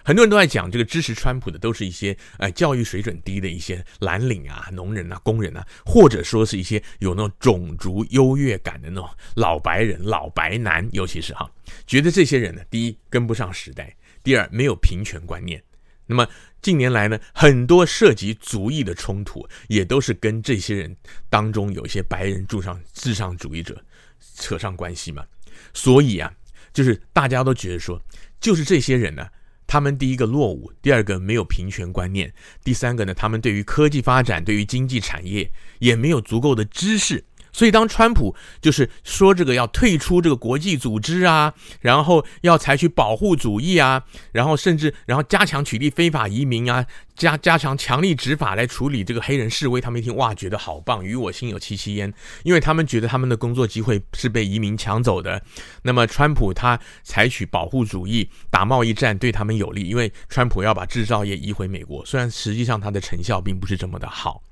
[0.04, 11.50] 很多人都在讲这个支持川普的都是一些呃教育水准低的一些蓝领啊、农人啊、工人啊，或者说是一些有那种种族优越感的那种老白人、老白男，尤其是哈，
[11.86, 15.62] 觉得这些人呢，第一跟不上时代，第二没有平权观念。
[16.06, 16.28] 那么
[16.60, 20.94] 近年来呢，很多涉及族裔的冲突，也都是跟这些人
[21.30, 23.82] 当中有一些白人住上至上主义者
[24.36, 25.24] 扯上关系嘛。
[25.72, 26.30] 所以啊，
[26.72, 28.00] 就是大家都觉得说，
[28.40, 29.26] 就是这些人呢。
[29.74, 32.32] 他们第一个落伍，第二个没有平权观念，
[32.62, 37.24] 第三个呢，他们对于科技发展、对于经济产业也没有足够的知识。
[37.54, 52.12] 所以，当川普就是说这个要退出这个国际组织啊，然后要采取保护主义啊，然后甚至然后加强取缔非法移民啊，加加强强力执法来处理这个黑人示威，他们一听哇，觉得好棒，与我心有戚戚焉，
[52.42, 55.40] 因为他们觉得他们的工作机会是被移民抢走的。
[55.82, 64.42] 那么，川普他采取保护主义打贸易战对他们有利，因为川普要把制造业移回美国，虽然实际上他的成效并不是这么的好。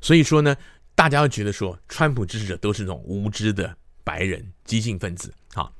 [0.00, 0.54] 所以说呢。
[1.00, 5.72] 大家都觉得说，川普支持者都是那种无知的白人激进分子啊，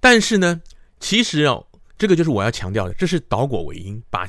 [0.00, 0.58] 但是呢，
[0.98, 1.66] 其实哦，
[1.98, 4.26] 这个就是我要强调的，这是倒果为因，把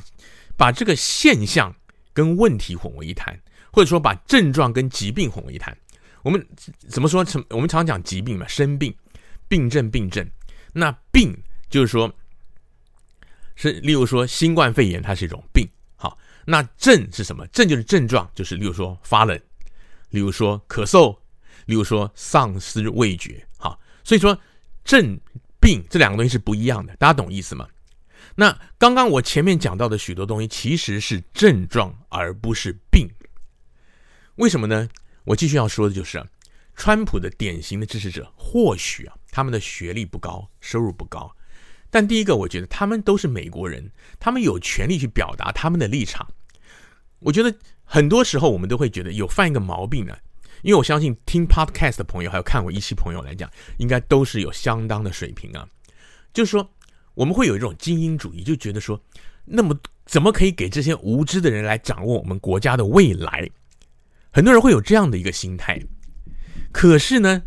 [0.54, 1.74] 把这个现象
[2.12, 3.40] 跟问题混为一谈，
[3.72, 5.74] 或者说把症状跟疾病混为一谈。
[6.20, 6.46] 我们
[6.90, 7.26] 怎么说？
[7.48, 8.94] 我们常讲疾病嘛，生病、
[9.48, 10.30] 病症、病症。
[10.74, 11.34] 那病
[11.70, 12.12] 就是说，
[13.56, 15.66] 是例如说新冠肺炎，它是一种病。
[15.96, 17.46] 好，那症是什么？
[17.46, 19.40] 症就是症状，就是例如说发冷。
[20.10, 21.16] 例如说咳嗽，
[21.66, 24.38] 例如说丧失味觉，好，所以说
[24.84, 25.18] 症
[25.60, 27.68] 病这两个东西是不一样的，大家懂意思吗？
[28.34, 33.08] 那刚刚我前面讲到的许多东西其实是症状而不是病，
[34.36, 34.88] 为什么呢？
[35.24, 36.24] 我继续要说的就是，
[36.74, 41.30] 川普的典型的支持者，或许啊，他们的学历不高，收入不高，
[41.90, 46.26] 但第一个，我觉得他们都是美国人，他们有权利去表达他们的立场，
[47.18, 47.54] 我觉得。
[47.90, 50.14] 很多时候我们都会觉得有犯一个毛病呢，
[50.60, 55.66] 因为我相信听 podcast 的朋友还有看我一期朋友来讲，应该都是有相当的水平啊。
[56.34, 56.70] 就是说，
[57.14, 59.02] 我们会有一种精英主义，就觉得说，
[59.46, 59.74] 那么
[60.04, 63.48] 怎么可以给这些无知的人来掌握我们国家的未来？
[64.30, 65.80] 很多人会有这样的一个心态。
[66.70, 67.42] 可是呢，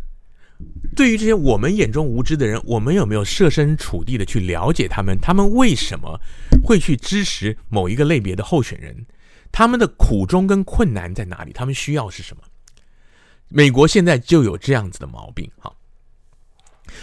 [0.96, 5.16] 对于这些我们眼中无知的人，我们有没有设身处地的去了解他们？
[5.22, 6.20] 他们为什么
[6.64, 9.06] 会去支持某一个类别的候选人？
[9.52, 11.52] 他们的苦衷跟困难在哪里？
[11.52, 12.42] 他们需要是什么？
[13.48, 15.70] 美国现在就有这样子的毛病哈。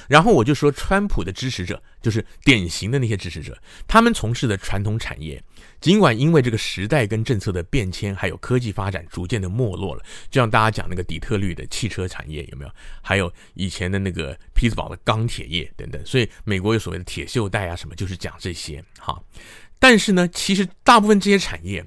[0.08, 3.58] 然后我就说，川普的支持者就是典型的那些支持者，
[3.88, 5.42] 他们从事的传统产业，
[5.80, 12.72] 尽管因为这个时代跟政策的变迁，还有科技发展逐渐的没落了，就像大家讲那个底特律的汽车产业有没有？
[13.02, 19.20] 还有以前的那个匹兹堡的钢铁业等等，所以美国有所谓的铁锈带啊什么，就是讲这些哈。
[19.80, 21.84] 但是呢，其实大部分这些产业。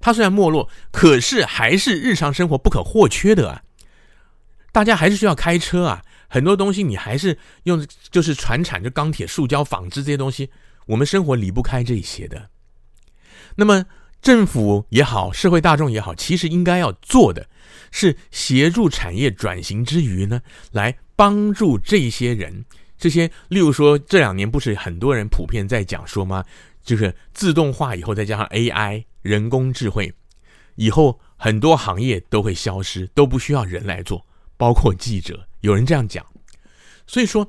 [0.00, 3.62] 它虽然没落，可是还是日常生活不可或缺的啊！
[4.72, 10.50] 大家还是需要开车啊，很多东西你还是用就是传产，就钢铁、塑胶、纺织这些东西，
[10.86, 12.48] 我们生活离不开这些的。
[13.56, 13.84] 那么
[14.22, 17.46] 政府也好，社会大众也好，其实应该要做的
[17.90, 20.40] 是协助产业转型之余呢，
[20.72, 22.64] 来帮助这些人，
[22.96, 26.44] 这些例如说这两年不是很多人普遍在讲说吗？
[26.82, 29.04] 就是自动化以后再加上 AI。
[29.22, 30.12] 人工智慧
[30.76, 34.24] 以后很多行业都会消失，都不需要人来做，
[34.56, 35.46] 包括记者。
[35.60, 36.24] 有人这样讲，
[37.06, 37.46] 所以说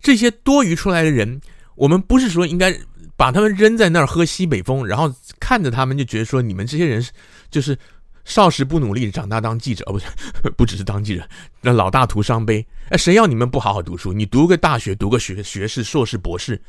[0.00, 1.40] 这些多余出来的人，
[1.74, 2.78] 我们不是说应该
[3.16, 7.02] 把他们扔在那儿喝西北风，然后看着他们就觉得说你们这些人
[7.50, 7.78] 就是
[8.24, 10.06] 少时不努力，长大当记者，哦，不是，
[10.56, 11.26] 不只是当记者，
[11.60, 12.66] 那老大徒伤悲。
[12.90, 14.12] 哎，谁要你们不好好读书？
[14.12, 16.60] 你读个大学，读个学学士、硕士、博士，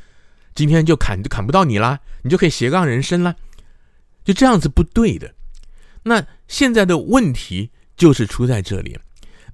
[0.56, 3.36] 今天就砍砍不到你啦，你就可以斜杠人生啦。
[4.24, 5.34] 就这样子不对的，
[6.04, 8.98] 那现在的问题就是出在这里。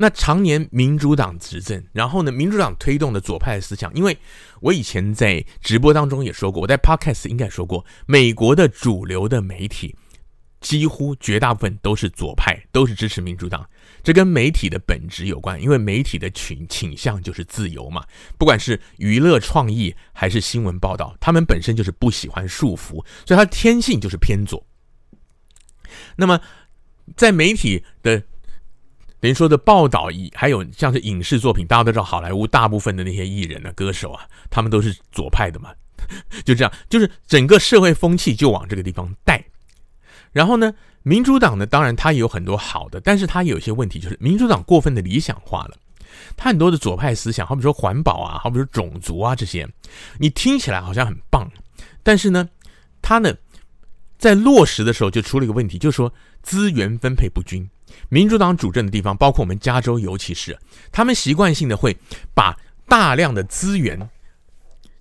[0.01, 4.17] 那常年民主党执政，然后呢，民主党推动的左派思想，因为
[4.61, 9.93] 我以前在直播当中也说过，我在 Podcast 应该说过，美国的主流的媒体
[10.61, 13.67] 几乎绝大部分都是左派，都是支持民主党。
[14.03, 18.03] 这跟媒体的本质有关，因为媒体的倾倾向就是自由嘛，
[18.37, 24.65] 不管是娱乐创意还是新闻报道，他们本身就是不喜欢束缚，所以它天性就是偏左。
[26.15, 26.39] 那么，
[27.15, 28.21] 在媒体的
[29.19, 35.73] 等于说的报道，以还有像是影视作品，大家都知道，好莱坞大部分的那些艺人啊、歌手啊，他们都是左派的嘛，
[36.45, 39.43] 就这样，就是整个社会风气就往这个地方带。
[40.31, 45.77] 然后呢，民主党呢，当然它也有很多好的，但是它有一些问题，就是民主党过分的理想化了。
[46.35, 49.67] 它很多的左派思想，好比说环保啊，好比说种族啊这些，
[50.17, 51.49] 你听起来好像很棒，
[52.03, 52.47] 但是呢，
[53.01, 53.33] 它呢，
[54.17, 56.11] 在落实的时候就出了一个问题，就是说
[56.43, 57.67] 资源分配不均。
[58.09, 60.57] 民主党主政的地方，包括我们加州，尤其是
[60.91, 61.95] 他们习惯性的会
[62.33, 62.57] 把
[62.87, 63.97] 大量的资源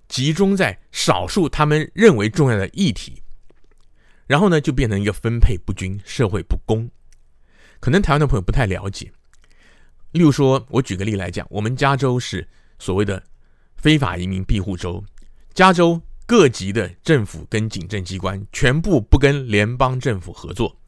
[0.07, 3.21] 集中在少数他们认为重要的议题。
[4.29, 6.87] 然后呢，就变成一个分配不均、社会不公。
[7.79, 9.11] 可能台湾的朋友不太了解。
[10.11, 13.23] 例如说，我举个例来讲，我们加州是所谓的
[13.75, 15.03] 非法移民庇护州。
[15.55, 20.79] 加州各级的政府跟警政机关全部不跟联邦政府合作。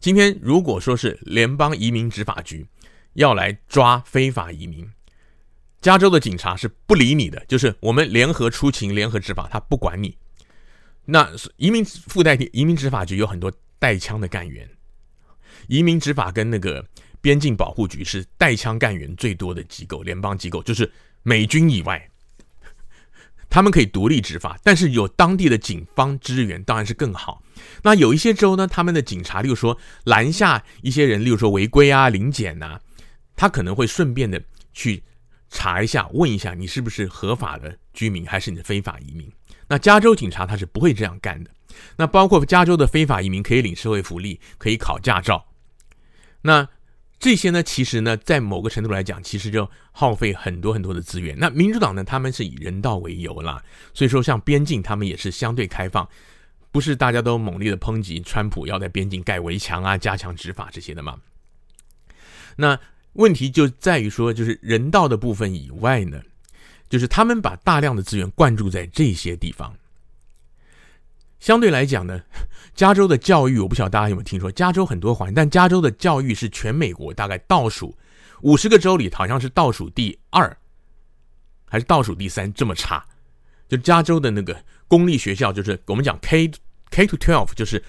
[0.00, 2.66] 今天如果说是联邦移民执法局
[3.12, 4.84] 要来抓非法移民，
[5.80, 10.18] 加州的警察是不理你的，就是我们联合出勤、联合执法，他不管你。
[11.10, 14.68] 那移民附带移民执法局有很多带枪的干员，
[15.66, 16.84] 移民执法跟那个
[17.20, 20.90] 边境保护局是带枪干员最多的机构，联邦机构就是
[21.22, 22.08] 美军以外。
[23.50, 27.42] 他们可以独立执法，但是有当地的警方支援当然是更好。
[27.82, 32.80] 那有一些州呢，他们的警察，例如说拦下一些人，例如说违规啊、临检啊，
[33.34, 34.40] 他可能会顺便的
[34.72, 35.02] 去
[35.48, 39.28] 查一下，问一下你是不是合法的居民，还是你的非法移民。
[39.70, 41.50] 那加州警察他是不会这样干的。
[41.96, 45.46] 那包括加州的非法移民可以领社会福利，可以考驾照。
[46.42, 46.68] 那
[47.20, 51.38] 这些呢，其实呢，在某个程度来讲，其实就耗费很多很多的资源。
[51.38, 53.62] 那民主党呢，他们是以人道为由啦，
[53.94, 56.08] 所以说像边境，他们也是相对开放，
[56.72, 61.16] 不是大家都猛烈的抨击川普要在边境盖围墙啊，加强执法这些的嘛。
[62.56, 62.76] 那
[63.12, 66.20] 问题就在于说，就是人道的部分以外呢，
[66.90, 69.74] 就是他们把大量的资源灌注在这些地方。
[71.38, 72.20] 相对来讲呢，
[72.74, 77.96] 加州的教育我不晓得大家有没有听说，加州很多环，但加州的教育是全美国大概倒数
[78.42, 80.54] 五十个州里好像是倒数第二，
[81.66, 83.02] 还是倒数第三这么差。
[83.68, 86.50] 就加州的那个公立学校，就是我们讲 K
[86.90, 87.82] K to twelve，就是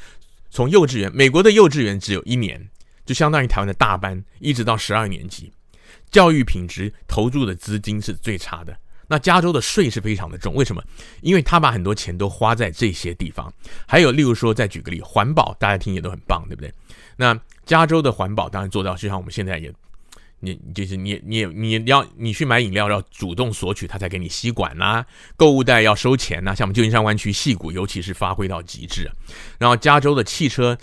[0.51, 2.69] 从幼稚园，美国的幼稚园只有一年，
[3.03, 5.51] 就相当于台湾的大班，一直到十二年级，
[6.11, 8.77] 教育品质投入的资金是最差的。
[9.11, 10.81] 那加州的税是非常的重，为什么？
[11.19, 13.53] 因为他把很多钱都花在这些地方。
[13.85, 16.73] 还有，例如说，再举个例，环保，大家听也都很棒，对不对？
[17.17, 19.69] 那加州的环保当然做到，就像我们现在也，
[20.39, 29.11] 你就是你你你要你去买饮料要主动索取，他才给你吸管呐、购物袋要收钱呐、像我们旧金山湾区矽谷，尤其是发挥到极致。
[29.59, 30.77] 然后，加州的汽车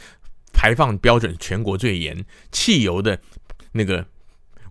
[0.52, 3.18] 排放标准全国最严，汽油的
[3.72, 4.06] 那个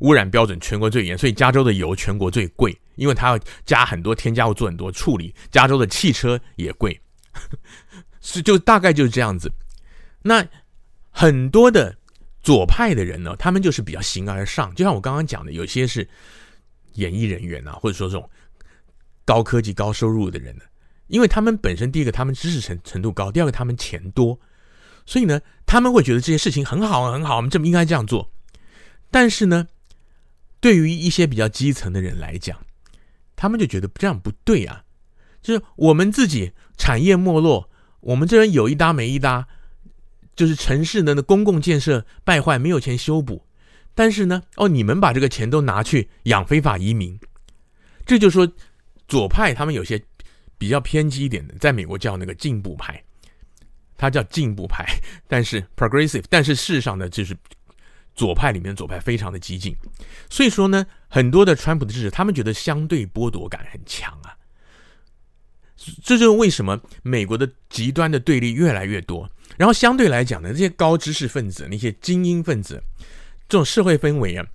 [0.01, 2.77] 污染标准全国最严，所以加州的油全国最贵。
[2.97, 6.99] 因为它要加很多添加物，做很多处理，加州的汽车也贵，
[8.19, 9.49] 是就大概就是这样子。
[10.21, 10.45] 那
[11.09, 11.95] 很多的
[12.41, 16.07] 左派的人呢，他们就是比较形而上，就像我刚刚讲的，有些是
[16.93, 18.29] 演艺人员啊，或者说这种
[19.23, 20.63] 高科技、高收入的人呢，
[21.07, 24.39] 因为他们本身第一个他们知识程程度高，第二个他们钱多，
[25.05, 28.31] 所以呢，他们会觉得这些事情很好很好，我们这么应该这样做。
[29.09, 29.67] 但是呢，
[30.59, 32.59] 对于一些比较基层的人来讲，
[33.37, 34.83] 他们就觉得这样不对啊，
[35.41, 37.69] 就是我们自己产业没落，
[38.01, 39.47] 我们这边有一搭没一搭，
[40.35, 43.45] 就是城市的公共建设败坏，没有钱修补。
[43.93, 47.17] 但是呢，哦，你们把这个钱都拿去养非法移民，
[48.05, 48.51] 这就说
[49.07, 50.03] 左派他们有些
[50.57, 53.01] 比较偏激一点的，在美国叫那个进步派，
[53.95, 54.85] 他叫进步派，
[55.27, 57.37] 但是 progressive，但是事实上呢，就是。
[58.17, 59.73] 左派里面的左派非常的激进，
[60.29, 64.35] 所以说呢，很多的川普的支持，他们觉得相对剥夺感很强啊。
[66.03, 69.29] 这就是为什么美国的极端的对立越来越多。
[69.55, 72.81] 然后相对来讲呢，这些高知识分子、那些精英分子，
[73.47, 74.45] 这种社会氛围啊，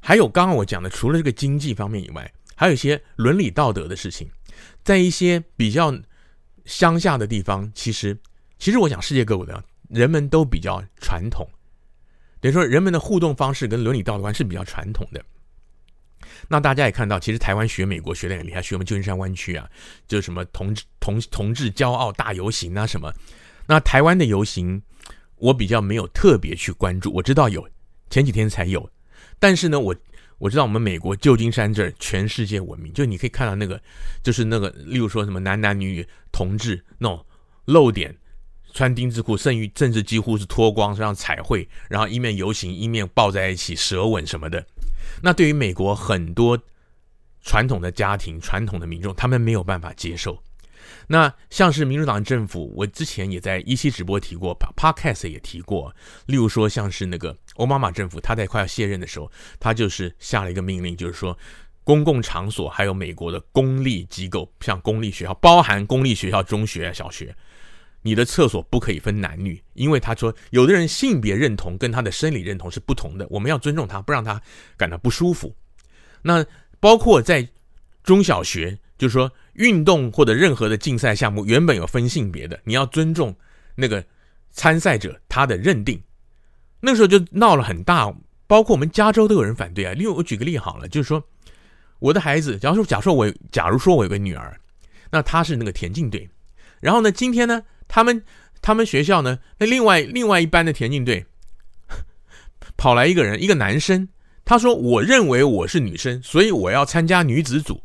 [0.00, 4.28] 还有刚刚我讲的，除了这个经济方面以外，还有一些伦理道德的事情，
[4.82, 5.96] 在一些比较
[6.64, 8.18] 乡下的地方，其实，
[8.58, 11.48] 其实我想世界各国的人们都比较传统。
[12.44, 15.24] 等于说，人们的互动方式跟伦理道德观是比较传统的。
[16.46, 19.66] 那大家也看到，其实台湾学美国学的很厉害，学我们旧金山湾区啊，
[20.06, 23.10] 就什么同志同同志骄傲大游行啊什么。
[23.64, 24.82] 那台湾的游行，
[25.36, 27.10] 我比较没有特别去关注。
[27.14, 27.66] 我知道有，
[28.10, 28.90] 前几天才有。
[29.38, 29.96] 但是呢，我
[30.36, 33.80] 我知道我们美国旧金山这儿全世界闻名，就你可以看到那个，
[34.22, 37.24] 就是那个，例如说什么男男女女同志那种
[37.64, 38.14] 露点。
[38.74, 44.66] 穿丁字裤，甚于甚至几乎是脱光，这样彩绘，然后一面游行一面抱在一起舌吻什么的。
[45.22, 46.58] 那对于美国很多
[47.40, 50.42] 传统的家庭、传统的民众，他们没有办法接受。
[51.06, 55.94] 那像是民主党政府，我之前也在一期直播提过，Podcast 也提过。
[56.26, 61.38] 例如说，像是那个欧巴马政府，他在快要卸任的时候，他就是下了一个命令，就是说
[61.84, 67.34] 公共场所还有美国的公立机构，像公立学校，包含公立学校、中学、小学。
[68.06, 74.38] 你的厕所不可以分男女，因为他说有的人性别认同跟他的生理认同是不同的，我们要尊重他，不让他
[74.76, 75.56] 感到不舒服。
[76.20, 76.44] 那
[76.78, 77.48] 包括在
[78.02, 83.34] 中小学，就是说运动或者任何的竞赛项目原本有分性别的，你要尊重
[83.74, 84.04] 那个
[84.50, 85.98] 参赛者他的认定。
[86.80, 88.14] 那时候就闹了很大，
[88.46, 89.94] 包括我们加州都有人反对啊。
[89.94, 91.26] 例如我举个例好了，就是说
[92.00, 94.60] 我的孩子，假如说假如说我假如说我有个女儿，
[95.10, 96.28] 那她是那个田径队。
[96.80, 97.62] 然后呢，今天呢，
[97.94, 98.24] 他们
[98.60, 101.24] 他们学校呢，那另外另外一班的田径队
[102.76, 104.08] 跑来一个人，一个男生，
[104.44, 107.80] 他说：“我认为我是女生，所以我要参加女子组。”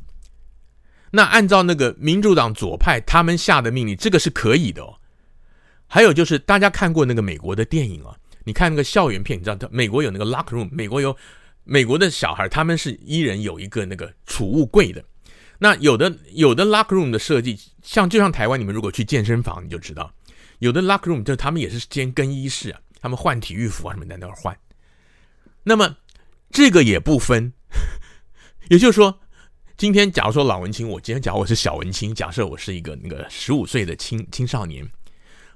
[1.13, 4.97] 那按照那个民主党左派他们下的命令，这个是可以的哦。
[5.85, 11.15] 还有就是大家看过那个美国的电影啊，你看那个校园片，你知道，美国有那个 locker room，美国有
[11.65, 15.03] 美国的小孩，他们是一人有一个那个储物柜的。
[15.59, 20.11] 那有的有的 locker room 的设计，像就像台湾，你们如果去健身房，你就知道，
[20.57, 24.57] 有的 locker room 就他们也是间更衣室啊，他们换体育服啊什么在那儿换。
[25.63, 25.97] 那么
[26.49, 27.53] 这个也不分，
[28.69, 29.19] 也就是说。
[29.77, 34.85] 今天，假如说老文青，我今天假如我是小文青，假设我是一个那个十五岁的青青少年，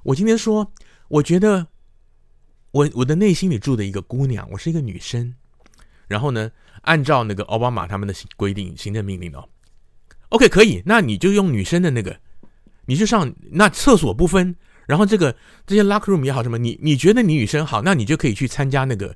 [0.02, 0.72] 我今天说，
[1.10, 1.68] 我觉得
[2.72, 5.36] 我我的内心里住的一个姑娘，我是一个女生，
[6.08, 6.50] 然后呢，
[6.84, 9.50] 按照那个奥巴马他们的规定行政命令哦
[10.34, 12.20] ，OK 可以，那你就用女生的那个，
[12.86, 14.56] 你就上那厕所不分，
[14.86, 19.16] 然后这个这些 locker room 也好什么，你你觉得你女生好，那你就可以去参加那个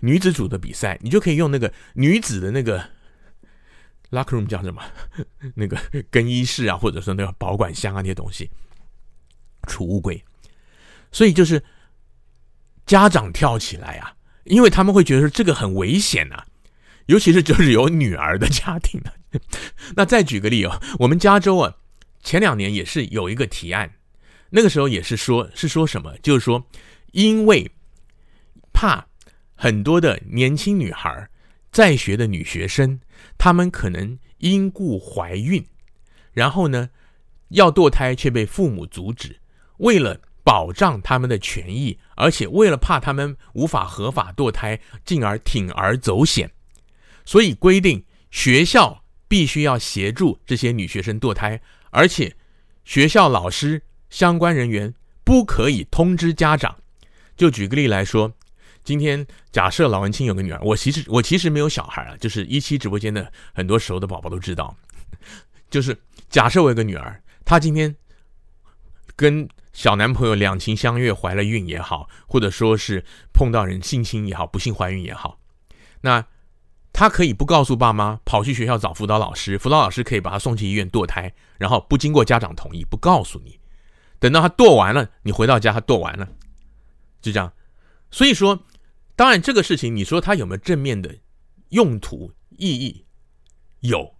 [0.00, 2.84] 女子组的比赛，你就可以用那个女子的那个。
[4.12, 4.82] Locker room 叫什么？
[5.56, 5.80] 那个
[6.10, 8.50] 更衣室啊，或者说那个保管箱啊，那些东西，
[9.66, 10.22] 储物柜。
[11.10, 11.64] 所以就是
[12.84, 16.44] 家长跳起来啊，因为他们会觉得说这个很危险呐，
[17.06, 19.10] 尤其是就是有女儿的家庭的。
[19.96, 21.74] 那再举个例哦，我们加州啊，
[22.22, 23.92] 前两年也是有一个提案，
[24.50, 26.16] 那个时候也是说，是说什么？
[26.22, 26.66] 就是说，
[27.12, 27.70] 因为
[28.72, 29.06] 怕
[29.54, 31.28] 很多的年轻女孩。
[31.70, 33.00] 在学的女学生，
[33.38, 35.64] 她们可能因故怀孕，
[36.34, 36.90] 然后呢，
[37.48, 39.40] 要堕胎却被父母阻止。
[39.78, 46.50] 为了保障她们的权益，而且为了怕她们无法合法堕胎，进而铤而走险，
[47.24, 49.01] 所以规定学校
[49.32, 51.58] 必须要协助这些女学生堕胎，
[51.88, 52.36] 而且
[52.84, 53.80] 学校老师
[54.10, 54.92] 相关人员
[55.24, 56.76] 不可以通知家长。
[57.34, 58.30] 就举个例来说。
[58.84, 64.76] 今天假设老文青有个女儿，我其实 我其实没有小孩啊，就是一期直播间的很多熟的宝宝都知道，
[65.70, 65.96] 就是
[66.28, 67.94] 假设我有个女儿，她今天
[69.16, 73.02] 跟小男朋友两情相悦，怀了孕也好，或者说是
[73.32, 75.38] 碰到人性侵也好，不幸怀孕也好，
[76.02, 76.26] 那
[76.92, 83.58] 他可以不告诉爸妈，跑去学校找辅导老师，辅导老师可以把他送去医院堕胎，然后不经过家长同意，不告诉你，
[84.18, 86.28] 等到他堕完了，你回到家他堕完了，
[87.20, 87.52] 就这样，
[88.10, 88.64] 所以说。
[89.14, 91.14] 当然，这个事情你说它有没有正面的
[91.68, 93.04] 用途意义？
[93.80, 94.16] 有，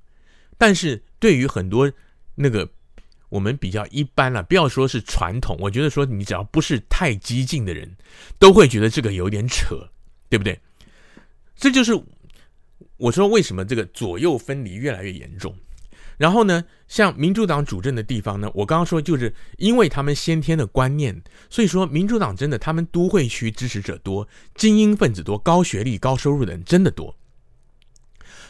[0.59, 1.91] 但是对于很多
[2.35, 2.69] 那个
[3.31, 7.97] 我们比较一般了、不要说是传统，我觉得说你只要不是太激进的人，
[8.39, 9.89] 都会觉得这个有点扯，
[10.29, 10.61] 对不对？
[11.57, 12.01] 这就是
[13.03, 15.53] 我说为什么这个左右分离越来越严重。
[16.19, 27.17] 然后呢，像民主党主政的地方呢，我刚刚说就是因为他们先天的观念，所以说民主党真的他们都会区支持者多，精英分子多，高学历、高收入的人真的多。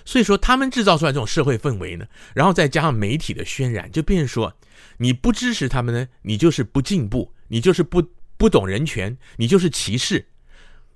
[0.04, 4.54] 所以说他们制造出来这种社会氛围呢，然后再加上媒体的渲染，就变成说
[4.98, 8.02] 你不支持他们呢，你就是不进步，你就是不
[8.36, 10.26] 不懂人权，你就是歧视。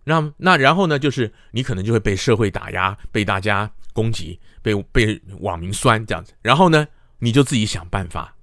[0.07, 3.71] 那那然后呢，就是你可能就会被社会打压，被大家。
[3.97, 6.87] 攻击被被网民酸这样子，然后呢，
[7.21, 8.37] 你就自己想办法。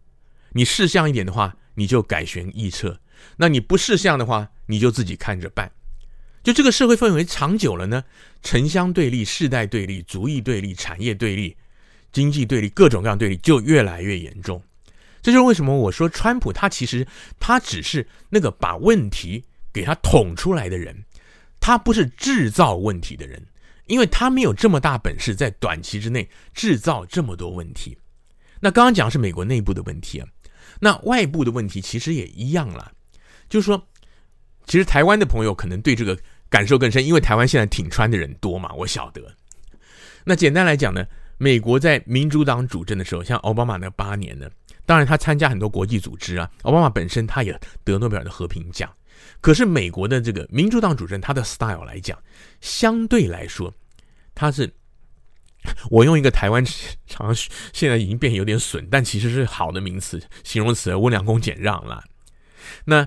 [0.53, 2.97] 你识相一点的话，你就改弦易辙；
[3.37, 5.71] 那你不识相的话，你就自己看着办。
[6.41, 8.03] 就这个社会氛围长久了呢，
[8.41, 11.55] 城乡对立、世代对立、族裔对立、产业对立、
[12.11, 14.59] 经济对立，各种各样对立就越来越严重。
[15.21, 17.05] 这就是为什么我说川普他其实
[17.39, 21.05] 他只是那个把问题给他捅出来的人，
[21.63, 23.41] 他不是制造问题的人。
[23.87, 27.97] 因为他没有这么大本事，在短期之内制造这么多问题。
[28.61, 30.27] 那刚刚讲是美国内部的问题啊，
[30.79, 32.93] 那外部的问题其实也一样了。
[33.49, 33.85] 就是说，
[34.65, 36.17] 其实台湾的朋友可能对这个
[36.49, 39.21] 感受更深，因为台湾现在挺川的人多嘛，我晓得。
[40.23, 41.05] 那简单来讲呢，
[41.37, 44.49] 美国在民主党主政的时候，像奥巴马那八年呢，
[44.85, 48.89] 当然他参加很多国际组织啊，奥巴马本身他也得诺贝尔的和平奖。
[49.43, 52.17] 可是美国的这个民主党主政，他的 style 来讲，
[52.61, 53.73] 相对来说，
[54.33, 54.73] 他是
[55.91, 56.63] 我用一个台湾
[57.05, 57.35] 常
[57.73, 62.05] 现在已经变有点损，但其实是好的名词形容词，温良恭俭让了。
[62.85, 63.05] 那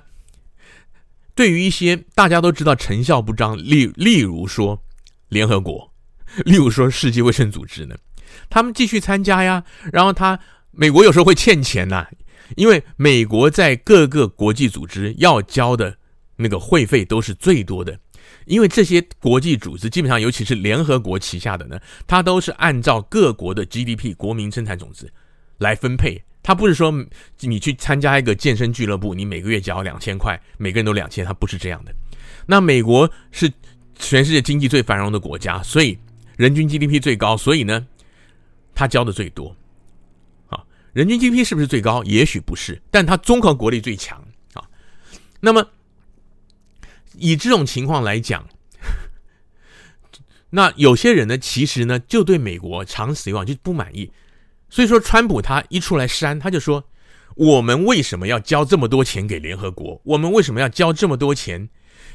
[1.34, 4.84] 对于一些大家都知道成效不彰，例例如说
[5.30, 5.90] 联合国，
[6.44, 7.96] 例如说世界卫生组织呢，
[8.50, 9.64] 他们继续参加呀。
[9.90, 10.38] 然后他
[10.70, 12.06] 美国有时候会欠钱呐、
[12.56, 15.96] 因为美国在各个国际组织要交的。
[16.36, 17.98] 那个会费都是最多的，
[18.44, 25.12] 因为这些国际组织基本上，尤其是联合国旗下的呢，它都是按照各国的 GDP 国民生产总值
[25.58, 26.94] 来分配它不是说
[27.40, 31.92] 你去参加一个健身俱乐部，你每个月交两千块，每个人都两千，它不是这样的。
[32.46, 33.52] 那美国是
[33.98, 35.98] 全世界经济最繁荣的国家，所以
[36.36, 37.84] 人均 GDP 最高，所以呢，
[38.74, 39.56] 他交的最多。
[40.48, 40.62] 啊，
[40.92, 42.04] 人均 GDP 是不是最高？
[42.04, 44.22] 也许不是，但他综合国力最强
[44.52, 44.62] 啊。
[45.40, 45.66] 那么
[47.18, 48.46] 以这种情况来讲，
[50.50, 54.10] 那有些人呢，其实呢，就对美国长此以往就不满意。
[54.68, 56.84] 所以说，川普他一出来删，他就说
[57.36, 60.00] ：“我们为什么要交这么多钱给联合国？
[60.04, 61.68] 我们为什么要交这么多钱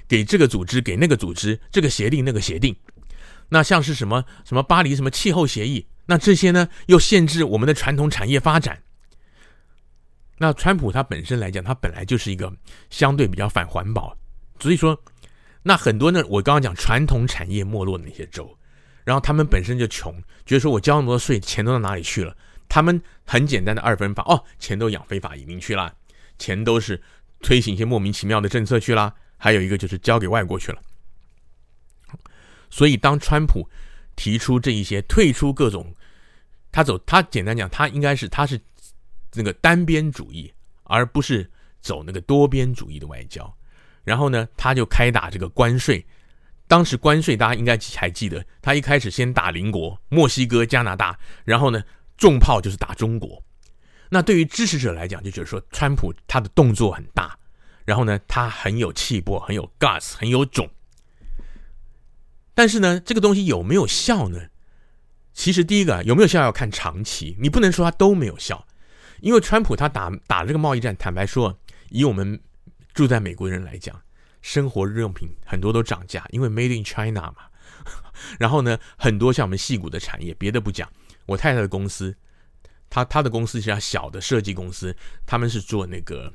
[0.08, 1.60] 给这个组织、给那个组织？
[1.72, 2.76] 这个协定、那个协定？
[3.50, 5.88] 那像是什么什么巴黎什么气候协议？
[6.06, 8.82] 那这些呢，又限制我们的传统产业发展。
[10.38, 12.52] 那川普他本身来讲，他本来就是一个
[12.90, 14.18] 相对比较反环保，
[14.62, 14.98] 所以说，
[15.64, 18.58] 那很多呢，我刚刚讲传统产业没落的那些州。”
[19.04, 20.14] 然后他们本身就穷，
[20.46, 22.38] 觉得说我交那么多税，钱都到哪里去了？
[22.70, 25.92] 他们很简单的二分法，哦，钱都养非法移民去了，
[26.38, 27.02] 钱都是
[27.42, 30.80] 推行一些莫名其妙的政策去了，还有一个就是交给外国去了。
[32.70, 33.68] 所以当川普
[34.16, 35.92] 提出这一些退出各种，
[36.72, 38.62] 他走他简单讲，他应该是他是
[39.34, 40.54] 那个单边主义，
[40.84, 41.50] 而不是
[41.82, 43.52] 走那个多边主义的外交。
[44.04, 46.06] 然后呢，他就开打这个关税。
[46.68, 51.84] 当时关税大家应该还记得，他一开始先打邻国墨西哥、加拿大，然后呢，
[52.18, 53.44] 重炮就是打中国。
[54.10, 57.38] 那对于支持者来讲，就觉得说川普他的动作很大，
[57.84, 60.70] 然后呢，他很有气魄，很有 gas，很有种。
[62.54, 64.40] 但是呢，这个东西有没有效呢？
[65.34, 68.66] 其实第一个有没有效要看长期，你不能说他都没有效，
[69.22, 71.58] 因为川普他打打这个贸易战，坦白说，
[71.90, 72.40] 以我们
[72.94, 74.02] 住在美国人来讲。
[74.42, 77.36] 生活日用品很多都涨价，因为 Made in China 嘛。
[78.40, 80.92] 然后呢，很多像我们矽谷的产业，别的不讲，
[81.28, 82.16] 我太太的公司，
[82.90, 86.34] 她她的公司是家小的设计公司，他们是做那个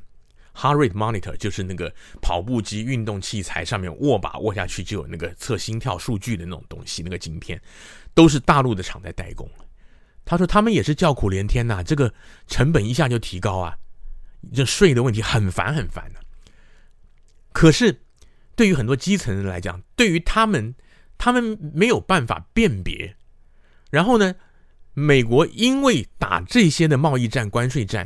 [0.55, 7.61] Heart Rate Monitor，就是那个跑步机运动器材上面握把握下去就有那个测心跳数据的那种东西，那个晶片
[8.13, 9.49] 都是大陆的厂在代工。
[10.23, 12.13] 他说他们也是叫苦连天呐，这个
[12.47, 13.77] 成本一下就提高啊，
[14.53, 16.21] 这税的问题很烦很烦的。
[17.57, 18.03] 可是，
[18.55, 20.75] 对于很多基层人来讲，对于他们，
[21.17, 23.17] 他们没有办法辨别。
[23.89, 24.35] 然后呢，
[24.93, 28.05] 美国因为打这些的贸易战、关税战，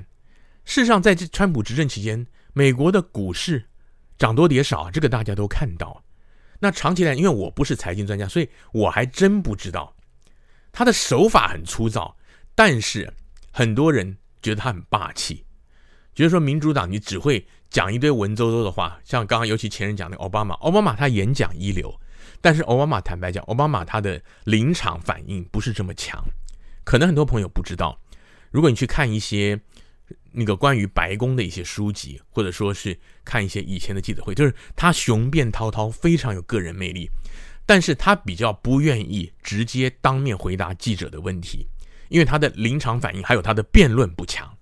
[0.63, 3.67] 事实上在这川普执政期间，美国的股市
[4.17, 6.01] 涨多跌少，这个大家都看到。
[6.57, 9.93] 那长期来，因为我不是财经专家，所以我还真不知道。
[10.71, 12.15] 他的手法很粗糙，
[12.55, 13.13] 但是
[13.51, 15.43] 很多人觉得他很霸气，
[16.13, 17.45] 觉得说民主党你只会。
[17.71, 21.97] 讲一堆文绉绉的话，像刚刚尤其前任讲的奥巴马，奥巴马他演讲一流，
[22.41, 26.21] 但是奥巴马坦白讲，奥巴马他的临场反应不是这么强。
[26.83, 27.97] 可能很多朋友不知道，
[28.51, 29.57] 如果你去看一些
[30.33, 37.09] 那个关于白宫的一些书籍，或者说是看一些以前的记者会，就是他雄辩滔滔，非常有个人魅力，
[37.65, 41.65] 但是他比较不愿意直接当面回答记者的问题，
[42.09, 44.53] 因为他的临场反应还有他的辩论不强，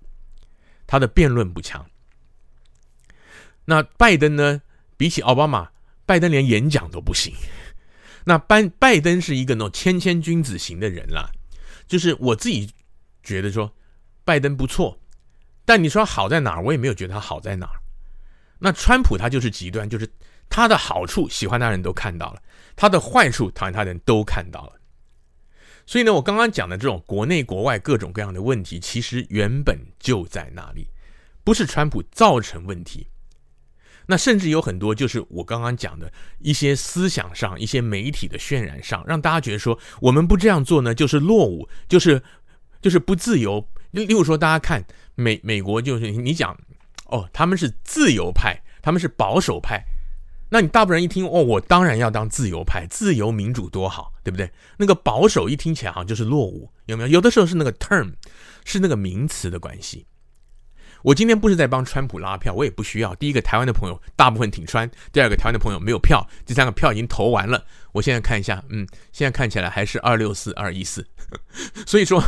[0.90, 1.86] 他的辩论不强。
[3.64, 4.60] 那拜登呢？
[4.96, 5.70] 比起奥巴马，
[6.04, 7.32] 拜登连演讲都不行。
[8.24, 11.30] 那拜拜登是一个那种谦谦君子型的人啦，
[11.86, 12.68] 就是我自己
[13.22, 13.72] 觉得说
[14.24, 14.98] 拜登不错，
[15.64, 17.80] 但你说好在哪儿，我也没有觉得他好在哪儿。
[18.58, 20.12] 那川普他就是极端，就是
[20.48, 22.42] 他的好处喜欢他人都看到了，
[22.74, 24.79] 他的坏处讨厌他的人都看到了。
[25.90, 30.86] 所以呢，我刚刚讲的这种国内国外各种各样的问题，其实原本就在那里，
[31.42, 33.08] 不是川普造成问题。
[34.06, 42.22] 那甚至有很多，就是我刚刚讲的一些思想上、一些媒体的渲染上，让大家觉得说，我们不这样做呢，就是落伍，就是
[42.80, 43.68] 就是不自由。
[43.90, 44.84] 例如说，大家看
[45.16, 46.56] 美美国，就是你讲
[47.06, 49.84] 哦，他们是自由派，他们是保守派，
[50.50, 54.50] 那你大部分人一听哦，我当然要当自由派，自由民主多好，对不对？
[54.78, 57.08] 那个保守一听起来好像就是落伍，有没有？
[57.08, 58.14] 有的时候是那个 term，
[58.64, 60.06] 是那个名词的关系。
[61.02, 63.14] 我今天不是在帮川普拉票，我也不需要。
[63.14, 67.64] 第一个，台湾的朋友大部分挺川；第二个，台湾的朋友没有票；第三个，票已经投完了。
[67.92, 71.06] 我现在看一下，嗯，现在看起来还是二六四二一四。
[71.86, 72.22] 所以说，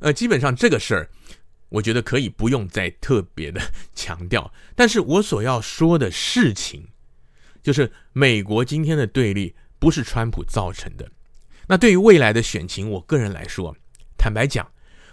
[0.00, 1.10] 呃，基本上这个事儿，
[1.70, 3.60] 我觉得可以不用再特别的
[3.96, 4.52] 强调。
[4.76, 6.86] 但是我所要说的事情，
[7.62, 11.10] 就是美国今天的对立不是川普造成的。
[11.68, 13.76] 那对于未来的选情，我个人来说，
[14.16, 14.70] 坦白讲，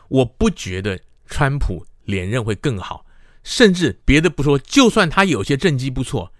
[0.07, 1.85] 我不觉得川普。
[2.05, 3.05] 连任会更好，
[3.43, 6.33] 甚至别的不说，就算他有些政绩不错，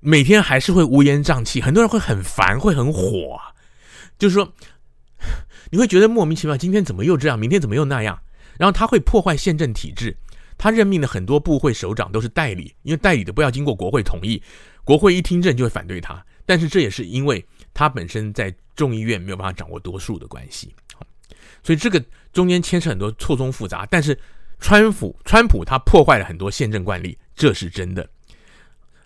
[0.00, 3.56] 每天还是会乌烟瘴气，很多人会很烦，会很火啊。
[4.18, 4.52] 就是说，
[5.70, 8.20] 你会觉得莫名其妙，今天怎么又这样，明天怎么又那样？
[8.58, 10.14] 然后他会破坏宪政体制。
[10.58, 14.42] 他任命的很多部会首长都是代理，因为代理的不要经过国会同意，
[14.84, 16.22] 国会一听证就会反对他。
[16.44, 20.74] 但是这也是因为他本身在众议院没有办法掌握多数的关系。
[21.62, 22.02] 所以这个
[22.32, 23.86] 中间牵扯很多错综复杂。
[23.90, 24.18] 但是
[24.58, 28.08] 川普，川普他破坏了很多宪政惯例，这是真的。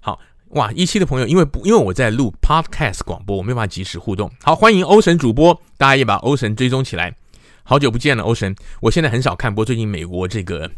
[0.00, 0.18] 好
[0.50, 4.30] 哇，一期的朋友，因为不因为我在录 Podcast 广播，我没办法及时互动。
[4.42, 7.16] 好，欢迎欧神主播，大家也把欧神追踪起来。
[7.64, 10.70] 好久不见了，欧神，我现在很少看播，最近美国这个。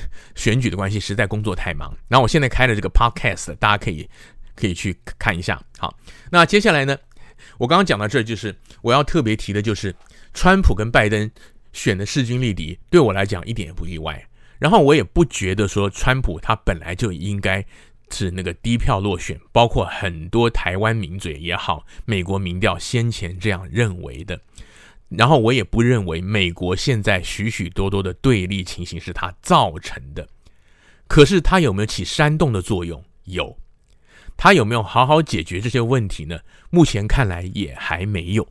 [0.34, 1.92] 选举的关系，实在工作太忙。
[2.08, 4.08] 然后我现在开了这个 podcast，大家可以
[4.54, 5.60] 可以去看一下。
[5.78, 5.96] 好，
[6.30, 6.96] 那接下来呢，
[7.58, 9.94] 我刚刚讲到这，就是我要特别提的，就是
[10.34, 11.30] 川普跟拜登
[11.72, 14.26] 选的势均力敌，对我来讲一点也不意外。
[14.58, 17.64] 然后我也不觉得说川普他本来就应该
[18.10, 24.40] 是那个低票落选，包括很多台湾名嘴也好，美国民调先前这样认为的。
[25.16, 30.28] 然后我也不认为美国现在许许多多的对立情形是他造成的，
[31.06, 33.04] 可是他有没有起煽动的作用？
[33.24, 33.58] 有，
[34.36, 36.40] 他有没有好好解决这些问题呢？
[36.70, 38.48] 目前看来也还没有。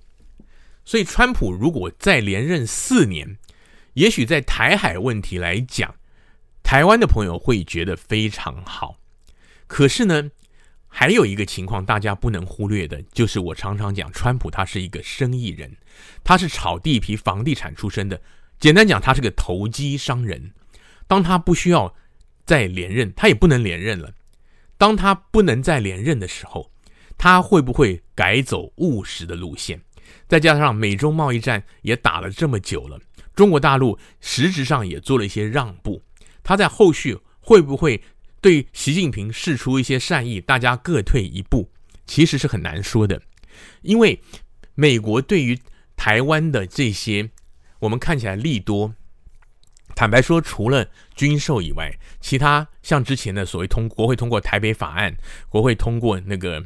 [0.86, 3.38] 所以，川普如果再连任四年，
[3.94, 5.96] 也许在台海问题来讲，
[6.64, 8.98] 台湾的朋友会觉得非常好。
[9.68, 10.32] 可是呢，
[10.94, 15.78] 还有一个情况大家不能忽略的，就是我常常讲，川普他是一个生意人。
[16.22, 18.22] 他是炒地皮、房地产出身的，
[18.60, 20.52] 简单讲，他是个投机商人。
[21.08, 21.96] 当他不需要
[22.46, 24.14] 再连任，他也不能连任了。
[24.78, 26.70] 当他不能再连任的时候，
[27.18, 29.82] 他会不会改走务实的路线？
[30.28, 33.00] 再加上美中贸易战也打了这么久了，
[33.34, 36.02] 中国大陆实质上也做了一些让步，
[36.44, 38.02] 他在后续会不会
[38.42, 40.42] 对习近平释出一些善意？
[40.42, 41.70] 大家各退一步，
[42.08, 43.22] 其实是很难说的，
[43.84, 44.20] 因为
[44.74, 45.58] 美国对于
[45.96, 47.30] 台湾的这些，
[47.78, 48.96] 我们看起来利多。
[49.94, 55.16] 坦白说，除了军售以外，其他像之前的所谓通国会通过台北法案，
[55.48, 56.64] 国会通过那个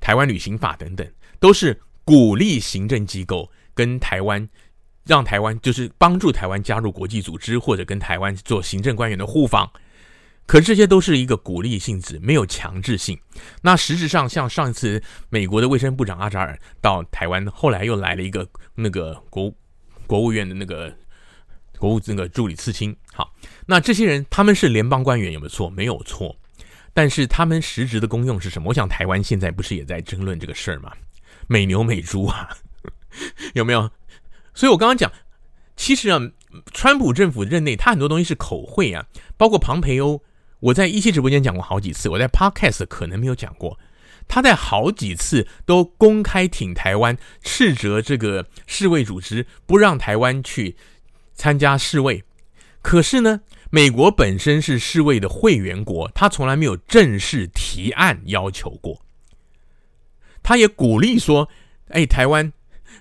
[0.00, 1.10] 台湾旅行法等等，
[1.40, 4.46] 都是鼓励行政机构跟台湾，
[5.06, 9.72] 让台湾就是帮助台湾加入国际组织，或者跟台湾做行政官员的互访。
[10.46, 13.18] 可是这些都是一个鼓励性质，没有强制性。
[13.62, 19.50] 那实质上，像上一次美国的卫生部长阿扎尔到台湾，后来又来了一个那个国
[20.06, 20.94] 国务院的那个
[21.78, 22.94] 国务那个助理次卿。
[23.14, 23.32] 好，
[23.66, 25.70] 那这些人他们是联邦官员，有没有错？
[25.70, 26.36] 没有错。
[26.92, 28.68] 但是他们实质的功用是什么？
[28.68, 30.92] 我想台湾现在不是也在争论这个事儿吗？
[31.46, 32.50] 美牛美猪啊，
[33.54, 33.90] 有没有？
[34.52, 35.10] 所以我刚刚讲，
[35.74, 36.20] 其实啊，
[36.72, 39.06] 川普政府任内他很多东西是口惠啊，
[39.38, 40.22] 包括庞培欧。
[40.60, 43.78] 我在一期直播间讲过好几次，我在 Podcast 可能没有讲过。
[44.26, 50.76] 他在好几次都公开挺台湾，斥责这个世卫组织不让台湾去
[51.34, 52.24] 参加世卫。
[52.80, 59.02] 可是呢，美国本身是世卫的会员国，他从来没有正式提案要求过。
[60.42, 61.48] 他也鼓励说
[61.88, 62.52] ：“哎，台湾。”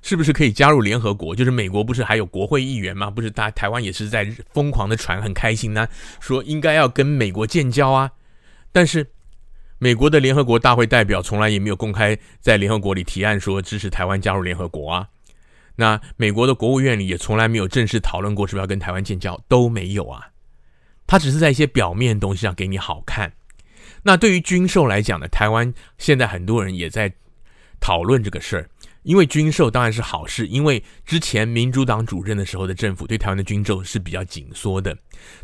[0.04, 1.34] 是不是可以加入联合国？
[1.36, 3.10] 就是美国不是还有国会议员吗？
[3.10, 5.88] 不是大台湾也是在疯狂的传，很开心呢、
[6.20, 8.12] 说应该要跟美国建交啊。
[8.72, 9.10] 但是
[9.80, 15.08] 美国的联合国大会代表从来也没有公开在联合国里提案说支持台湾加入联合国啊。
[15.76, 20.28] 那美国的国务院里也从来没有正式讨论过是不是要跟台湾建交，都没有啊。
[21.08, 23.32] 他只是在一些表面东西上给你好看。
[24.04, 27.12] 那对于军售来讲呢，台湾现在很多人也在
[27.80, 28.70] 讨论这个事儿。
[29.04, 34.98] 因为军售当然是好事，因为之前民主党主政的时候的政府对台湾的军售是比较紧缩的。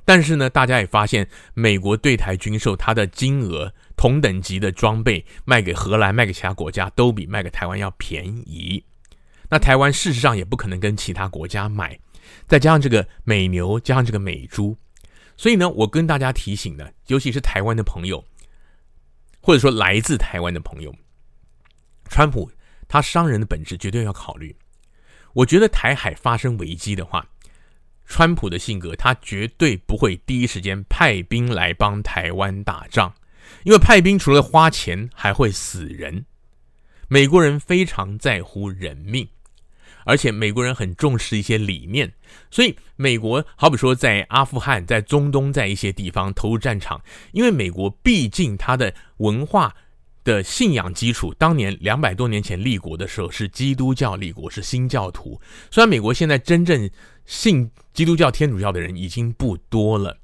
[0.05, 8.84] 但是呢，大家也发现，美国对台军售，它的金额同等级的装备卖给荷兰、卖给其他国家，都比卖给台湾要便宜。
[9.49, 11.99] 那台湾事实上也不可能跟其他国家买，
[12.47, 14.78] 再加上这个美牛，加上这个美猪，
[15.36, 18.24] 所以呢，我跟大家提醒的，尤其是台湾的朋友，
[19.41, 20.95] 或者说来自台湾的朋友，
[22.07, 22.49] 川普。
[22.89, 24.53] 他商人的本质绝对要考虑。
[25.33, 27.23] 我觉得台海发生危机的话，
[28.07, 33.13] 川普的性格，他绝对不会第一时间派兵来帮台湾打仗，
[33.63, 36.25] 因为派兵除了花钱，还会死人。
[37.07, 39.27] 美国人非常在乎人命，
[40.03, 42.11] 而且美国人很重视一些理念，
[42.49, 46.99] 所以美国好比说在阿富汗、在中东、在一些地方投入战场，
[47.33, 49.75] 因为美国毕竟它的文化。
[50.24, 55.39] 的信仰基础，当年两百多年前立国的时候是基督教立国，是新教徒。
[55.72, 56.89] 虽然美国现在真正
[57.26, 60.17] 信基督教、天主教的人已经不多了，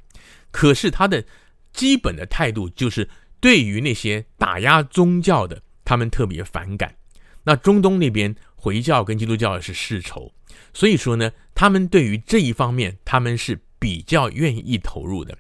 [0.52, 1.24] 可是他的
[1.72, 6.96] 基本的态度就是对于那些打压宗教的，他们特别反感。
[7.44, 10.32] 那中东那边回教跟基督教是世仇，
[10.74, 15.38] 所以说呢，他们对于这一方面，他们是比较愿意投入的。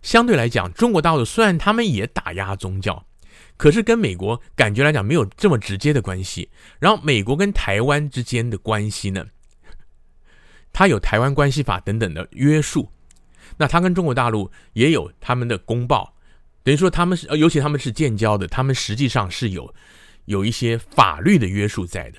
[0.00, 3.04] 相对来讲，中国大陆虽然他们也打压宗教，
[3.56, 6.48] 可是跟美国感觉来讲没有这么直接的关系。
[6.78, 9.26] 然后美国跟台湾之间的关系呢，
[10.72, 12.90] 它有台湾关系法等等的约束。
[13.58, 16.14] 那它跟中国大陆也有他们的公报，
[16.62, 19.72] 等于说他们是，尤其他们是建交的，他们实际上是有
[20.24, 22.18] 有一些法律的约束在的。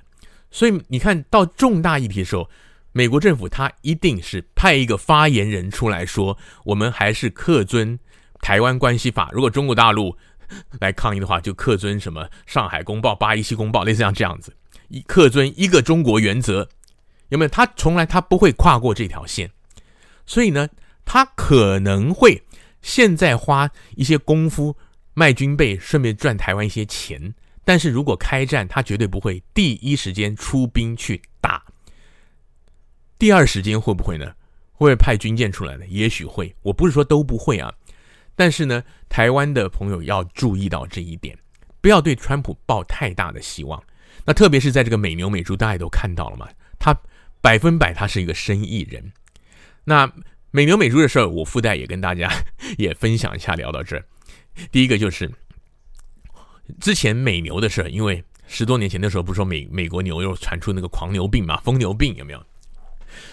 [0.52, 2.48] 所以你看到重大议题的时候，
[2.92, 7.98] 美国政府他一定是派一个发言人出来说，我们还是恪遵
[8.40, 9.32] 台湾关系法。
[9.34, 10.16] 如果中国大陆
[10.80, 14.56] 来抗议的话，就恪遵什么上海公报、八一七公报，类似像这样子，
[14.90, 16.70] 一恪遵一个中国原则，
[17.30, 17.50] 有没有？
[17.50, 19.52] 他从来他不会跨过这条线，
[20.26, 20.70] 所以呢，
[21.06, 22.44] 他可能会
[22.82, 24.76] 现在花一些功夫
[25.14, 27.34] 卖军备，顺便赚台湾一些钱。
[27.66, 31.64] 但是如果开战，他绝对不会第一时间出兵去打。
[33.18, 34.26] 第二时间会不会呢？
[34.74, 35.86] 会不会派军舰出来呢？
[35.88, 36.54] 也许会。
[36.62, 37.74] 我不是说都不会啊。
[38.36, 41.38] 但是呢，台湾的朋友要注意到这一点，
[41.82, 43.82] 不要对川普抱太大的希望。
[44.26, 46.48] 那特别是在这个美牛美猪，大家都看到了嘛，
[46.80, 46.96] 他
[47.42, 49.12] 百分百他是一个生意人。
[49.84, 50.12] 那
[50.52, 52.32] 美牛美猪的事儿，我附带也跟大家
[52.78, 53.56] 也分享一下。
[53.56, 54.06] 聊到这儿，
[54.72, 55.32] 第一个就是。
[56.80, 62.42] 之前美牛的事儿，因为十多年前的时候，不是说美美国牛肉传出那个狂牛病嘛，疯牛病有没有？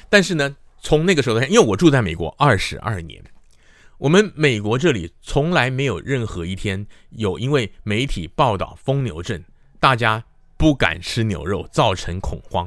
[0.08, 3.22] 但是呢，从那个时候，因为我住在美国二十二年，
[4.00, 9.44] 我们美国这里从来没有任何一天有因为媒体报道疯牛症，
[9.78, 10.24] 大家
[10.56, 12.66] 不敢吃牛肉，造成恐慌。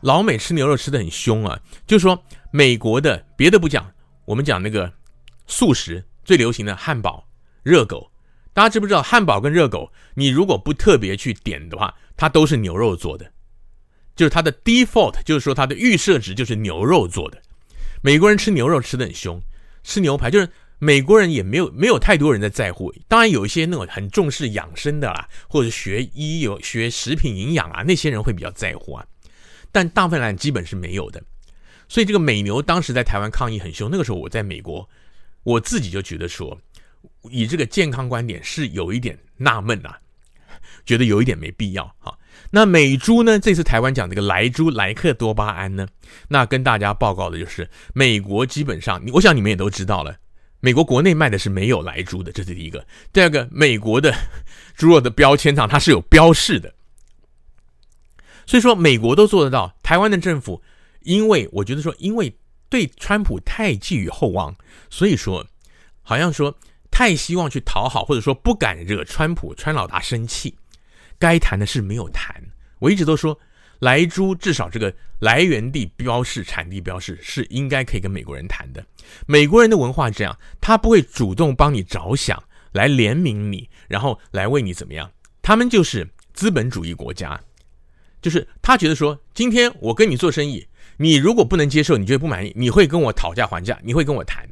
[0.00, 3.92] 老美吃牛肉吃得很凶啊，就是说美国的别的不讲，
[4.24, 4.90] 我们讲那个
[5.46, 7.28] 素食最流行的汉堡、
[7.62, 8.10] 热狗。
[8.54, 13.30] 大家知不知道汉堡跟热狗，你如果不特别去点的话，它都是牛肉做的，
[14.16, 17.42] 就是它的 default，就是说它的预设值就是牛肉做的。
[18.00, 19.38] 美国人吃牛肉吃得很凶，
[19.82, 22.92] 吃牛排就是美国人也没有没有太多人在在乎。
[23.08, 29.06] 当然有一些那种很重视养生的啦，或者学医有学食品营养啊，那些人会比较在乎啊。
[29.70, 31.22] 但大部分人基本是没有的。
[31.88, 34.88] 所以这个美牛当时在台湾抗议很凶，那个时候我在美国，
[35.42, 36.58] 我自己就觉得说。
[37.30, 39.98] 以这个健康观点是有一点纳闷啊，
[40.84, 42.16] 觉得有一点没必要哈。
[42.54, 43.38] 那美猪呢？
[43.38, 45.88] 这次台湾讲这个莱猪莱克多巴胺呢？
[46.28, 50.14] 那跟大家报告的就是，美国基本上，我想你们也都知道了，
[50.60, 52.86] 美国国内卖的是没有莱猪的，这是第一个。
[53.10, 54.14] 第二个，美国的
[54.76, 56.74] 猪肉的标签上它是有标示的，
[58.44, 59.74] 所以说美国都做得到。
[59.82, 60.62] 台湾的政府，
[61.00, 62.36] 因为我觉得说，因为
[62.68, 64.54] 对川普太寄予厚望，
[64.90, 65.46] 所以说
[66.02, 66.54] 好像说。
[66.94, 70.54] 太希望去讨好，或者说不敢惹川普、川老大生气，
[71.22, 72.34] 该谈的事没有谈。
[72.80, 73.38] 我一直都说，
[73.78, 78.84] 莱猪至少这个来源地标示、产地标示是应该可以跟美国人谈的。
[79.26, 82.42] 美国人的文化这样，他不会主动帮你着想，
[82.72, 85.08] 来怜悯你，然后来为你怎么样。
[85.40, 87.40] 他们就是资本主义国家，
[88.20, 90.66] 就是他觉得说，今天我跟你做生意，
[90.96, 94.48] 你如果不能接受，你觉得不满意，你会跟我讨价还价，你会跟我谈。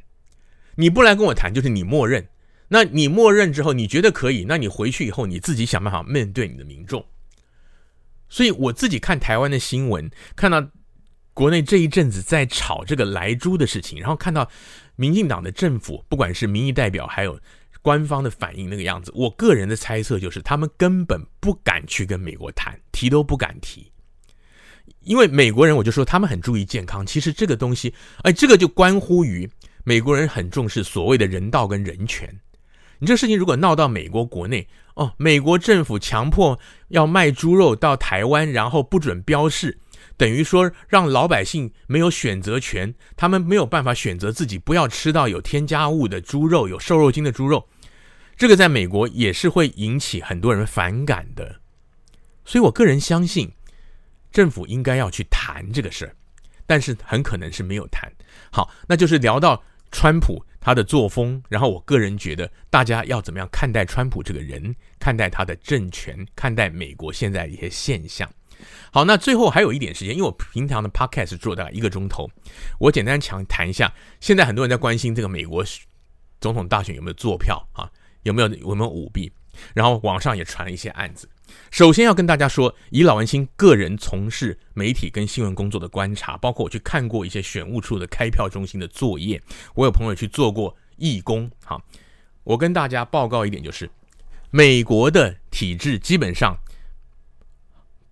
[0.77, 2.25] 你不来跟我谈，就是你默认。
[2.73, 7.05] 那你默认之后，你觉得可以，那你回去以后，你自己想办法面对你的民众。
[8.29, 10.65] 所以我自己看台湾的新闻，看到
[11.35, 14.49] 国内这一阵子在炒这个莱猪的事情，然后看到
[14.95, 17.41] 民进党的政府，不管是民意代表还有
[17.83, 23.91] 官方的反应那个样子，我个人的猜测就是，他们根本不敢去跟美国谈，提都不敢提。
[25.01, 27.93] 因为美国人，我就说他们很注意健康，其实这个东西，
[28.23, 29.51] 哎，这个就关乎于。
[29.83, 32.29] 美国人很重视所谓的人道跟人权，
[33.01, 39.79] 你这事情如果闹到美国国内哦，美国政府强迫要卖猪肉到台湾，然后不准标示，
[40.19, 47.67] 等于说让老百姓没有选择权，他们没有办法选择自己不要吃到有添加物的猪肉，有瘦肉精的猪肉，
[48.37, 51.61] 这个在美国也是会引起很多人反感的，
[52.45, 53.51] 所以我个人相信
[54.31, 56.15] 政府应该要去谈这个事儿，
[56.67, 58.13] 但是很可能是没有谈。
[58.53, 59.63] 好，那就是聊到。
[59.93, 68.31] 川普他的作风，然后我个人觉得，大家要怎么样看待川普这个人，看待他的政权，看待美国现在一些现象。
[68.93, 72.29] 好，那最后还有一点时间，因为我平常的 podcast 做大概一个钟头，
[72.79, 73.91] 我简单讲谈一下。
[74.21, 75.65] 现在很多人在关心这个美国
[76.41, 77.91] 总统大选有没有作票啊，
[78.25, 79.33] 有没有有没有舞弊，
[79.73, 81.27] 然后网上也传了一些案子。
[81.71, 89.41] 首先要跟大家说，以老文青个人从事媒体跟新闻工作的观察，包括我去看过一些选务处的开票中心的作业，
[89.75, 91.51] 我有朋友去做过义工。
[91.65, 91.81] 哈，
[92.45, 93.91] 我跟大家报告一点，就是
[94.51, 96.57] 美国的体制基本上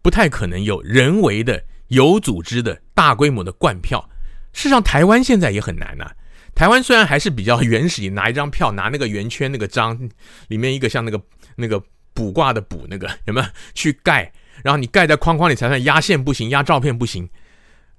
[0.03, 4.09] 不太可能有人为的有组织的大规模的灌票。
[4.53, 6.11] 事实上，台湾现在也很难呐、
[6.55, 10.09] 台湾虽然还是比较原始，拿一张票，拿那个圆圈那个章，
[10.49, 11.21] 里面一个像那个
[11.55, 11.81] 那个
[12.19, 14.33] 卜卦的卜那个 有没有去盖？
[14.65, 17.29] 然后你盖在框框里才算压线不行，压照片不行。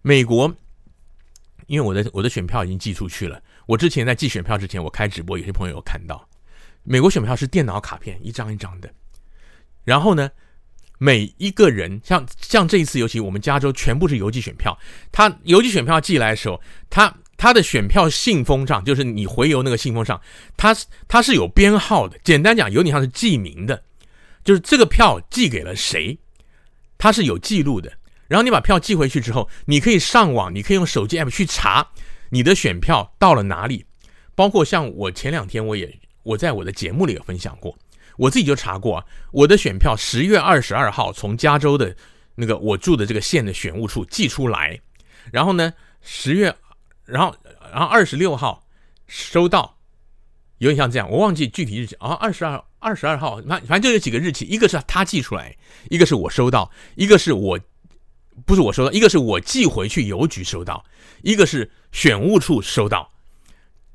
[0.02, 0.54] 美国，
[1.68, 3.42] 因为我的我的选票已经寄出去了。
[3.66, 6.28] 我之前在寄选票之前，我开直播，有些朋友有看到，
[6.84, 8.90] 美国选票是电脑卡片，一张一张的。
[9.86, 10.30] 然后呢，
[10.98, 14.78] 每一个人像像这一次，尤其我们加州全部是邮寄选票，
[15.14, 17.16] 他邮寄选票寄来的时候，他。
[17.42, 20.20] 他的选票信封上，就是你回邮那个信封上，
[20.58, 20.76] 它
[21.08, 22.20] 它是有编号的。
[22.22, 23.82] 简单讲，有点像是记名的，
[24.44, 26.18] 就是这个票寄给了谁，
[26.98, 27.92] 它是有记录的。
[28.28, 31.90] 然后你把票寄回去之后，你可以上网，你可以用手机 app 去查
[32.30, 33.86] 你的选票到了哪里。
[34.36, 37.78] 包括像我前两天我也我在我的节目里有分享过，
[38.18, 41.96] 我自己就查过啊，我的选票十月二十二号从加州的
[42.36, 44.80] 那个我住的这个县的选务处寄出来，
[45.32, 46.56] 然后呢，十月。
[47.06, 47.36] 然后，
[47.72, 48.68] 然后二十六号
[49.08, 49.80] 收到，
[50.60, 55.56] 有点像这样，我忘记具体日期啊，二十二二十二号，反反正就有几个日期，一个是他寄出来，
[55.90, 57.60] 一个是我收到，一个是我
[58.46, 60.86] 不是我收到，一个是我寄回去邮局收到，
[61.22, 63.12] 一个是选务处收到。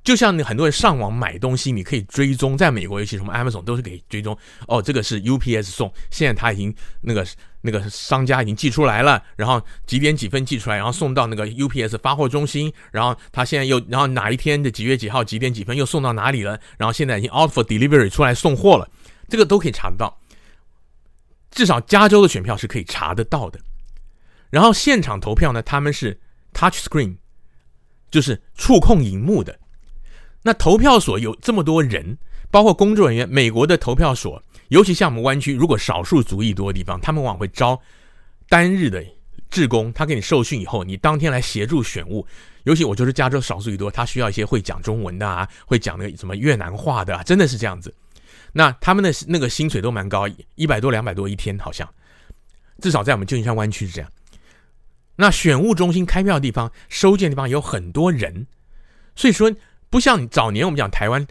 [0.05, 4.36] 就像你很多人上网买东西，你可以追踪，在美国尤其什么 Amazon 都是可以追踪。
[4.68, 7.26] 哦，这个是 UPS 送，现在他已经那个
[7.62, 18.86] 那个商家已经寄出来了，然后几点几分寄出来，然后送到那个 UPS 发货中心，然后他现在又然后哪一天的几月几号几点几分又送到哪里了，然后现在已经 out for delivery 出来送货了，
[19.30, 20.20] 这个都可以查得到。
[21.50, 23.59] 至少加州的选票是可以查得到的。
[24.50, 26.20] 然后现场投票呢，他们是
[26.52, 27.16] touch screen，
[28.11, 29.59] 就是触控荧幕的。
[30.47, 32.18] 那投票所有这么多人，
[32.51, 33.26] 包括工作人员。
[33.26, 37.80] 美国的投票所，尤其像我们湾区，如果少数族裔多的地方，他们往往会招
[38.47, 39.03] 单日的
[39.49, 42.26] 志工，他给你受训以后，你当天来协助选务。
[42.64, 47.95] 尤其我就是加州少数裔多，他需要一些会讲中文的啊，会讲那个什么越南话的啊，真的是这样子。
[48.53, 51.88] 那他们的那个薪水都蛮高，一百多、两百多一天，好像
[52.82, 54.11] 至少在我们旧金山湾区是这样。
[55.16, 58.47] 那选务中心开票的地方、收件的地方有很多人，
[59.16, 59.51] 所以说。
[59.95, 61.24] 不像早年我们讲台湾，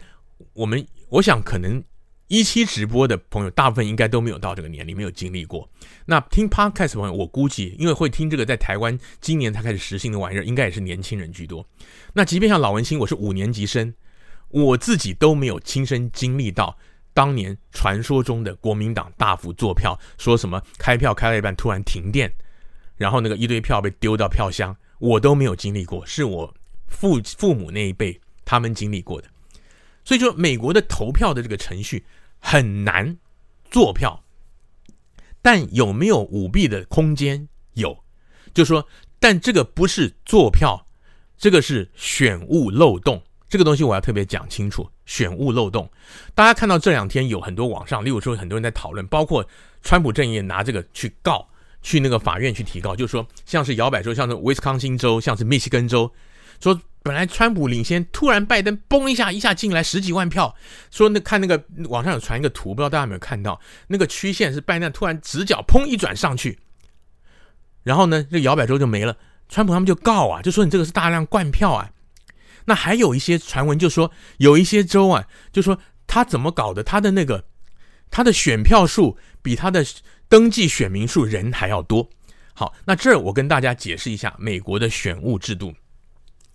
[0.54, 1.84] 我们我想可能
[2.28, 5.68] 一期直播的朋友，大部分应该都没有到这个年龄，没有经历过。
[6.06, 11.68] 那听 Podcast 朋友，我估计因为会听这个，在台湾今年才开始实行的玩意儿，应该也是年轻人居多。
[12.14, 13.92] 那即便像老文青，我是五年级生，
[14.48, 16.74] 我自己都没有亲身经历到
[17.12, 22.32] 当年传说中的国民党大幅作票，说什么开票开了一半突然停电，
[22.96, 26.54] 然后那个一堆票被丢到票箱，我都没有经历过，是我
[26.88, 28.18] 父父母那一辈。
[28.44, 29.28] 他们经历过的，
[30.04, 32.04] 所以说美国的投票的这个程序
[32.38, 33.16] 很难
[33.70, 34.22] 做票，
[35.40, 37.48] 但有没有舞弊的空间？
[37.72, 38.04] 有，
[38.52, 38.86] 就说，
[39.18, 40.86] 但这个不是做票，
[41.38, 43.22] 这个是选务漏洞。
[43.48, 45.90] 这个东西我要特别讲清楚，选务漏洞。
[46.34, 49.46] 大家看到这两天有很多网上，例如说很多人在讨论，包括
[49.82, 51.48] 川普阵营拿这个去告，
[51.82, 56.12] 去那个法院去提告，就是说，像是摇摆州，像是威斯康星州，像是密西根州，
[56.60, 56.78] 说。
[57.04, 60.56] 本来川普领先，突然拜登嘣一下一下进来十几万票，
[60.90, 63.60] 说那看那个网上有传一个图，不知道大家有没有看到？
[63.88, 66.58] 那个曲线是拜登突然直角砰一转上去，
[67.82, 69.14] 然后呢，这摇摆州就没了。
[69.50, 71.90] 川普他们就告啊，就说你这个是大量灌票啊。
[72.64, 76.82] 那还有一些传闻就说有一些州啊，就说他怎么搞的？
[76.82, 77.44] 他的那个
[78.10, 79.84] 他的选票数比他的
[80.30, 82.08] 登记选民数人还要多。
[82.54, 85.74] 好，那这儿我跟大家解释一下美国的选务制度。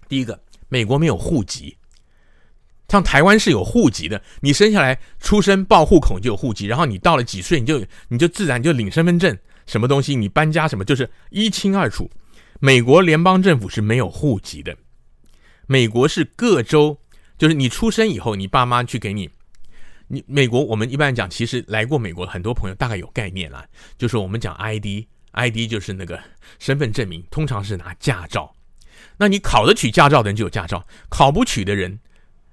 [0.10, 0.38] 第一个，
[0.68, 1.78] 美国没有户籍，
[2.90, 4.22] 像台湾是有户籍的。
[4.42, 9.38] 你生下来出生报户口就有户籍，然后你到了几岁你就你就自然就领身份证，
[9.68, 12.10] 什么东西你搬家什么就是一清二楚。
[12.60, 14.76] 美国联邦政府是没有户籍的，
[15.68, 17.00] 美国是各州，
[17.38, 19.30] 就是你出生以后，你爸妈去给你，
[20.08, 23.66] 你美国我们一般讲，其实来过美国很多朋友大概有概念啦，
[23.98, 26.20] 就是我们讲 ID，ID 就是那个
[26.58, 28.54] 身份证明，通常是拿驾照。
[29.20, 32.00] 那你考得取驾照的人就有驾照，考不取的人，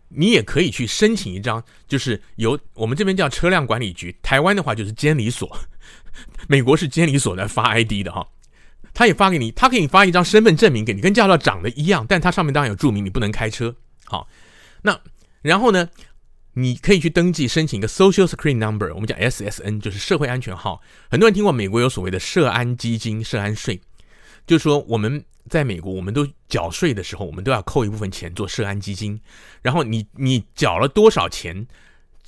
[0.08, 5.56] 你也可以去申请一张，就是由我们这边叫车辆管理局，台湾的话就是监理所，
[6.48, 8.26] 美国是监理所来发 ID 的哈，
[8.92, 13.72] 他也发给你，他给你发一张身份证明给你，跟驾照长得一样，但它上面当然有注明你不能开车。
[14.04, 14.28] 好，
[14.82, 15.00] 那
[15.42, 15.88] 然后呢，
[16.54, 20.82] 你可以去登记申请一个 Social Security Number，我们讲 SSN，就是社会安全号。
[21.08, 23.80] 很多人听过美国有所谓的社安基金、社安税，
[24.48, 25.24] 就是说我们。
[25.48, 29.20] 在美国，我们都缴税的时候，我们都要扣一部分钱做社安基金。
[29.62, 31.66] 然后你你缴了多少钱，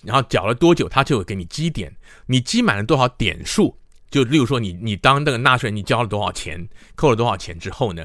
[0.03, 1.95] 然后缴了多久，他就会给你积点。
[2.27, 3.77] 你积满了多少点数，
[4.11, 8.05] 就例如说你你当那个纳税人，你交了多少钱，扣了多少钱之后呢，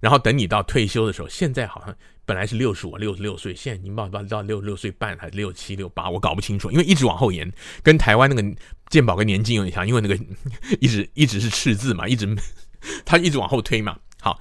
[0.00, 1.94] 然后等你到退休的时候，现在好像
[2.24, 7.52] 本来是六十五、六十六岁，现在已经到到到六十六岁半还是六七六八，我搞不清楚，因为一直往后延，
[7.82, 8.56] 跟台湾那个
[8.90, 10.16] 健保跟年金有点像，因为那个
[10.80, 12.28] 一直一直是赤字嘛，一直
[13.04, 13.98] 他一直往后推嘛。
[14.22, 14.40] 好，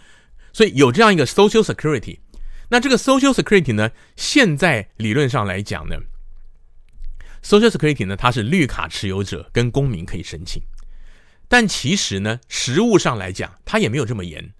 [0.53, 2.19] 所以有这样一个 Social Security，
[2.69, 5.97] 那这个 Social Security 呢，现在理论上来讲呢
[7.43, 10.61] ，Social Security 呢，它是绿卡持有者跟公民可以申请。
[11.47, 14.53] 但其实呢，实务上来讲，它也没有这么严。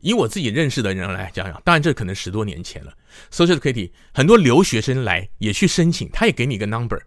[0.00, 2.92] 以我自己认识的人来讲讲，当然这可能十多年前了。
[3.30, 7.00] Social Security 很多留学生来也去申请，他也给你一个 number。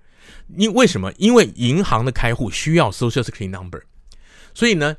[0.55, 1.11] 因为什么？
[1.17, 3.81] 因为银行的开户需要 Social Security number，
[4.53, 4.95] 所以呢，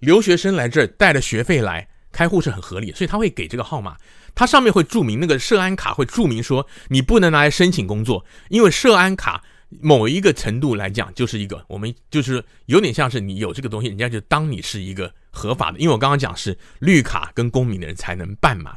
[0.00, 3.96] 留学生来这儿带着学费来开户是很合理，所以他会给这个号码。
[4.34, 9.42] 它上面会注明那个社安卡会注明说，你不能拿来申请工作，因为社安卡。
[9.82, 15.78] 某一个程度来讲，就是一个我们就是有点像是你有这个东西，人家就当你是一个合法的。
[15.78, 18.74] 因为我刚刚讲是绿卡跟公民的人才能办嘛，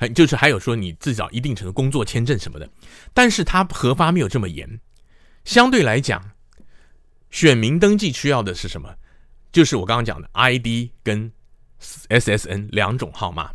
[0.00, 2.68] 还就是还有说你至少一定程度工作签证什么的，
[3.14, 4.80] 但是它核发没有这么严。
[5.44, 6.32] 相对来讲，
[7.30, 8.92] 选民登记需要的是什么？
[9.52, 11.30] 就是我刚刚讲的 ID 跟
[12.08, 13.50] SSN 两种号码。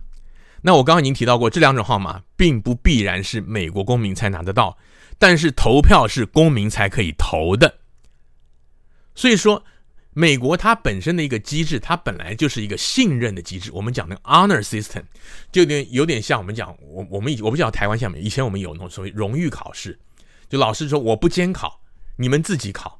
[0.62, 4.78] 那我刚刚已经提到过，这两种号码并不必然是美国公民才拿得到。
[5.18, 7.78] 但是投票是公民才可以投的，
[9.14, 9.64] 所以说
[10.14, 13.72] 美国它本身的一个机制，它本来就是一个信任的机制。
[13.72, 15.04] 我们讲的 honor system
[15.52, 20.00] 就有点有点像我们讲我我们我不知道台湾像没以前我们有那种所谓荣誉考试，
[20.50, 21.80] 就老师说我不监考，
[22.16, 23.00] 你们自己考，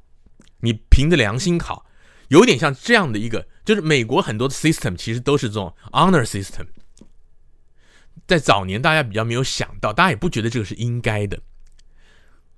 [0.60, 1.84] 你凭着良心考，
[2.32, 6.66] 有点像这样的一个，就是美国很多的 system 其实都是这种 honor system。
[8.26, 11.38] 在早年大家比较没有想到，大家也不觉得这个是应该的。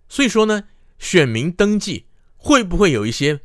[0.09, 0.69] 所以说呢，
[1.01, 2.07] 选民登记
[2.37, 3.41] 会不会有一些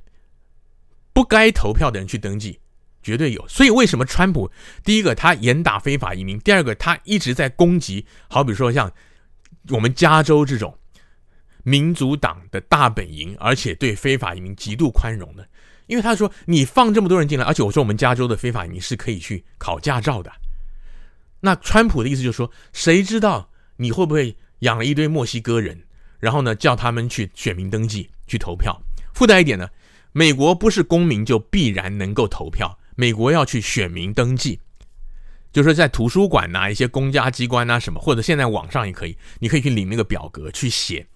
[1.14, 2.60] 不该投票的人去登记？
[3.02, 3.48] 绝对有。
[3.48, 4.52] 所以为什么川普
[4.84, 8.92] 第一个他严打非法移民，第二个他一直在攻击，好比说像
[9.70, 10.78] 我们加州这种
[11.64, 15.50] 民主党的大本营，而且对非法移民极度宽容的，
[15.90, 20.32] 因为他说你放这么多人进来，而且我说我们加州的非法移民是可以去考驾照的。
[21.42, 25.82] 那川普的意思就是说，谁知道你会不会养了一堆墨西哥人？
[26.20, 28.80] 然后呢，叫他们去选民登记去投票。
[29.16, 29.68] 附带一点呢，
[30.12, 34.60] 美国不是公民就必然能够投票，美国要去选民登记，
[35.52, 41.08] 就是在图书馆呐、一些公家机关啊什么，或者现在网上也可以，你可以去领那个表格去写。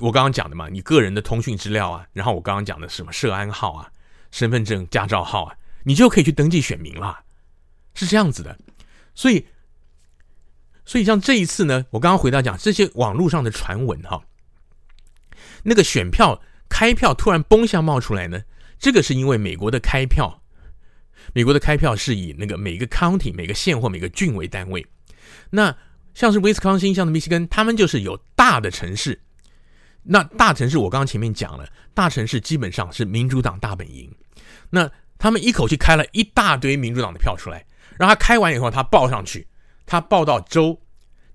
[0.00, 3.90] 我刚刚讲的嘛，你个人的通讯资料啊，然后我刚刚讲的什么社安号啊、
[4.30, 7.20] 身份证、驾照号啊，你就可以去登记选民了，
[7.94, 8.58] 是这样子的，
[9.14, 9.46] 所以。
[10.88, 14.22] 所以像这一次呢，我刚刚回到讲这些网络上的传闻哈，
[15.64, 18.40] 那个选票开票突然嘣一下冒出来呢，
[18.78, 20.40] 这个是因为美国的开票，
[21.34, 24.86] 美国的开票是以那个每个 county 每个县或每个郡为单位，
[25.50, 25.76] 那
[26.14, 29.20] 像是威斯康星，像的密西根，他们就是有大的城市，
[30.06, 34.10] 那大城市我刚刚前面讲了，大城市基本上是民主党大本营，
[34.70, 37.66] 那他们一口气开了一大堆民主党的票出来，
[37.98, 39.46] 然后他开完以后他报上去。
[39.88, 40.82] 他报到州，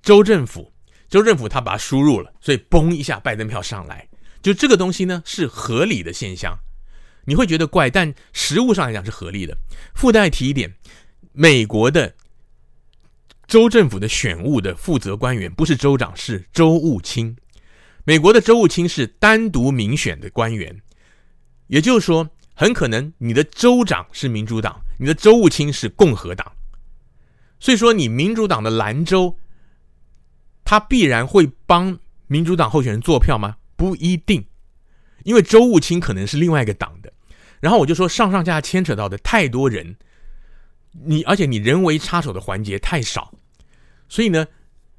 [0.02, 0.74] 州政府，
[1.08, 4.06] 州政府他把它输入了，所以嘣一下拜登票上来，
[4.42, 6.54] 就这个东西呢是合理的现象，
[7.24, 9.58] 你会觉得怪，但实务上来讲是合理的。
[9.96, 10.76] 附带提一点，
[11.32, 12.14] 美国的
[13.48, 17.34] 州政府的选务的负责官员不是州长，是州务卿。
[18.04, 20.76] 美国的州务卿是单独民选的官员，
[21.68, 26.52] 也就是说，很可能你的州长是民主党，你的州务卿是共和党。
[27.60, 29.38] 所以说，你民主党的兰州，
[30.64, 33.56] 他必然会帮民主党候选人做票吗？
[33.76, 34.44] 不一定，
[35.24, 37.14] 因为州务卿可能是另外一个党的。
[37.60, 39.96] 然后我就说，上上下牵扯到的太多人，
[40.92, 43.32] 你而且你人为插手的环节太少，
[44.10, 44.48] 所以呢，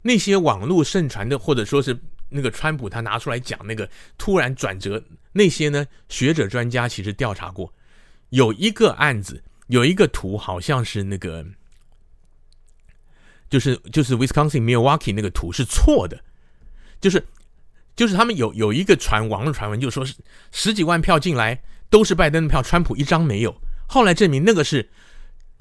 [0.03, 1.99] 那些网络盛传的，或者说是
[2.33, 5.03] 那个川普他拿出来讲那个突然转折，
[5.33, 7.73] 那些呢学者专家其实调查过，
[8.31, 11.45] 有一个案子，有一个图，好像是那个。
[13.51, 16.19] 就是就是 Wisconsin Milwaukee 那个图是错的，
[17.03, 17.23] 就是
[17.95, 20.15] 就是他们有有一个传网络传闻，就说是
[20.53, 23.55] 十几万票进来都是拜登的票，川普一张没有。
[23.87, 24.89] 后来证明那个是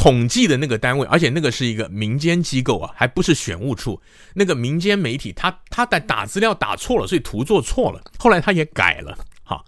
[0.01, 4.01] 统计的那个单位，而且那个是一个民间机构啊，还不是选务处。
[4.33, 8.01] 那个民间媒体他他在打资料打错了，所以图做错了。
[8.17, 9.63] 后来他也改了，哈。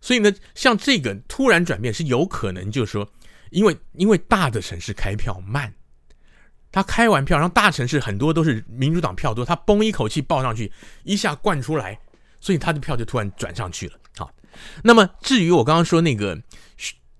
[0.00, 3.10] 所以呢，像这个突然转变是有可能，就是说，
[3.50, 5.74] 因为因为大的城市开票慢。
[6.70, 10.70] 他开完票，然后大城市很多都是民主党票多，他嘣一口气报上去，
[11.02, 11.98] 一下灌出来，
[12.40, 13.94] 所以他的票就突然转上去了。
[14.16, 14.30] 好，
[14.84, 16.40] 那么至于我刚刚说那个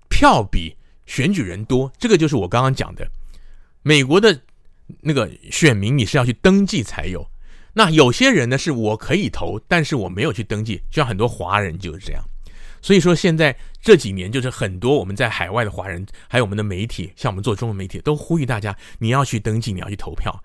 [0.07, 0.73] 票比
[1.11, 3.05] 选举人多，这个就是我刚刚讲的，
[3.81, 4.39] 美国的
[5.01, 7.29] 那个选民你是要去登记才有。
[7.73, 12.23] 那有些人呢是我可以投，但是我没有去登记，就像很多华人就是这样。
[12.81, 20.41] 所以说现在这几年就是很多我们在海外的华人，还有我们的媒体，像我们做中文媒体，都呼吁大家你要去登记，你要去投票，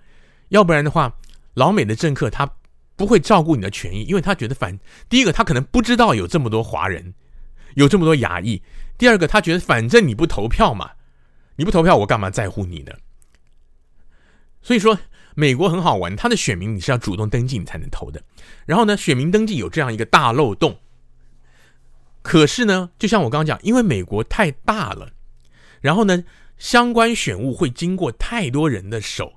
[0.49, 1.17] 要不然的话，
[1.55, 2.51] 老美的政客他
[2.97, 4.77] 不会照顾你的权益，因为他觉得反
[5.09, 7.15] 第一个他可能不知道有这么多华人，
[7.77, 8.61] 有这么多亚裔；
[8.99, 10.93] 第二个他觉得反正你不投票嘛，
[11.57, 12.93] 你不投票我干嘛在乎你呢？
[14.63, 14.99] 所以说
[15.35, 18.23] 美国很好玩，他的选民你是要主动登记你才能投的。
[18.65, 20.79] 然后呢，选民登记有这样一个大漏洞。
[22.23, 25.11] 可是呢，就像我刚刚讲，因为美国太大了，
[25.81, 26.25] 然后呢，
[26.59, 29.35] 相关选务会经过太多人的手，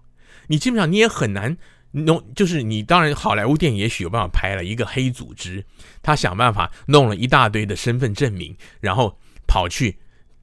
[0.47, 1.55] 你基本上你也很难
[1.91, 2.33] 弄。
[2.33, 5.63] 就是你当然好莱坞电影也许有办法拍了一个黑组织，
[6.01, 9.19] 他想办法弄了一大堆的身份证明，然后
[9.49, 9.97] 跑去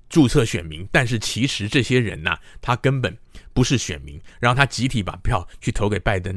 [0.08, 3.16] 注册选民，但是其实这些人呐，他根本
[3.54, 6.34] 不是选民，然后他集体把票去投给拜登，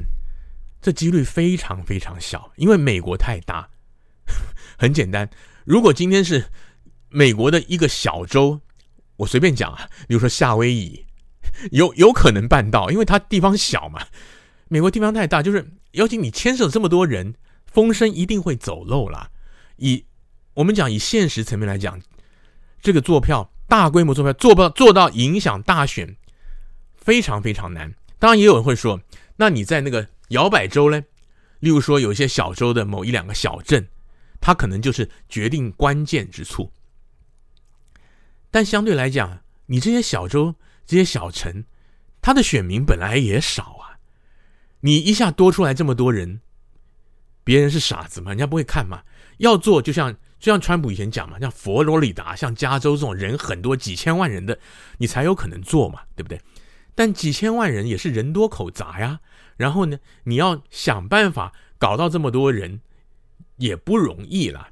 [0.79, 3.67] 这几率非常非常小，因为美国太大，
[4.77, 5.27] 很简单。
[5.65, 6.45] 如果今天是
[7.09, 8.61] 美国的一个小州，
[9.15, 11.07] 我随便讲啊，比如说夏威夷，
[11.71, 14.05] 有有可能办到，因为它地方小嘛。
[14.67, 17.33] 美国地方太大，就是尤其你牵涉这么多人，
[17.65, 19.31] 风声一定会走漏啦。
[19.77, 20.05] 以
[20.53, 21.99] 我们讲以现实层面来讲，
[22.81, 26.15] 这个做票大规模做票做不做到影响大选，
[26.95, 27.93] 非常非常难。
[28.17, 28.99] 当然也有人会说，
[29.37, 31.01] 那你在那个摇摆州呢？
[31.59, 33.87] 例如说有一些小州的某一两个小镇。
[34.41, 36.71] 它可能就是决定关键之处，
[38.49, 40.55] 但相对来讲，你这些小州、
[40.85, 41.65] 这些小城，
[42.21, 43.99] 它的选民本来也少啊。
[44.79, 46.39] 你一下多出来这么多人，
[47.43, 48.31] 别人是傻子吗？
[48.31, 49.03] 人家不会看嘛。
[49.39, 54.57] 要做就像就像川普以前讲嘛，像佛罗里达、像加州这种人很多、几千万人的，
[54.97, 56.41] 你才有可能做嘛，对不对？
[56.95, 59.19] 但几千万人也是人多口杂呀。
[59.57, 62.81] 然后呢，你要想办法搞到这么多人。
[63.59, 64.69] 也不容易啦，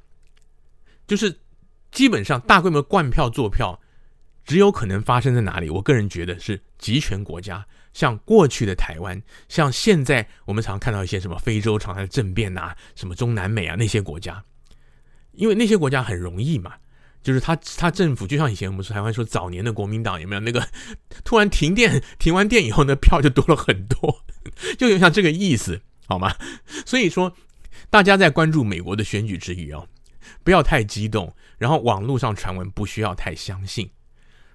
[1.06, 1.40] 就是
[1.90, 3.78] 基本上大规模灌票做票，
[4.46, 5.68] 只有可能发生在哪里？
[5.68, 14.42] 我个人觉得是集权国家，像过去的台湾，像现在我们常看到一些什么非洲常态政变呐，什么中南美啊那些国家，
[15.38, 16.74] 因为那些国家很容易嘛，
[17.22, 20.68] 就是他他政府就像以前我们说台湾说早年的国民党有没有那个
[21.24, 24.24] 突然停电停完电以后，那票就多了很多，
[24.76, 26.36] 就有像这个意思好吗？
[26.84, 27.34] 所以说。
[27.90, 29.88] 大家在关注美国的选举之余哦，
[30.44, 33.88] 不要太激动，然后网络上传闻不需要太相信。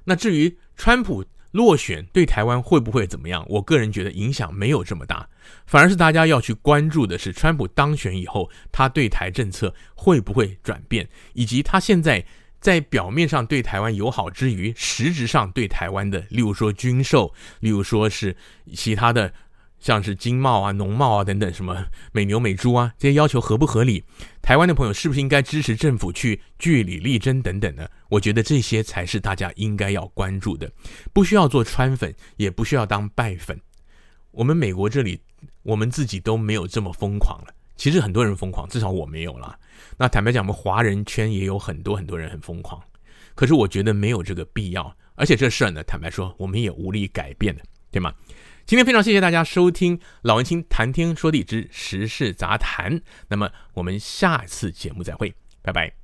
[0.04, 3.46] 那至于川普落选对台湾会不会怎么样？
[3.48, 5.26] 我个人觉得影响没有这么大，
[5.66, 12.26] 反而是大家要去关注的是川普当选以后，他对台政策会不会转变，以及他现在
[12.60, 18.36] 在表面上对台湾友好之余，实质上对台湾的，例如说军售，例如说是
[18.74, 19.34] 其他的。
[19.84, 24.02] 像是经贸啊、农贸啊等等，什么美牛美猪啊，这些要求合不合理？
[24.42, 27.86] 台湾的朋友是不是应该支持政府去据理力争等等呢？
[28.08, 30.72] 我觉得这些才是大家应该要关注的，
[31.12, 33.60] 不需要做川粉，也不需要当败粉。
[34.32, 35.20] 我们美国这里，
[35.64, 37.54] 我们自己都没有这么疯狂了。
[37.76, 39.60] 其实很多人疯狂，至少我没有啦。
[39.98, 42.82] 那坦白讲，我们华人圈也有很多很多人很疯狂，
[43.36, 44.96] 可是我觉得没有这个必要。
[45.16, 47.62] 而且这事儿呢，坦白说，我们也无力改变的，
[47.92, 48.14] 对吗？
[48.66, 56.03] 今天非常谢谢大家收听老文青谈天说地之时事杂谈，那么我们下次节目再会，拜拜。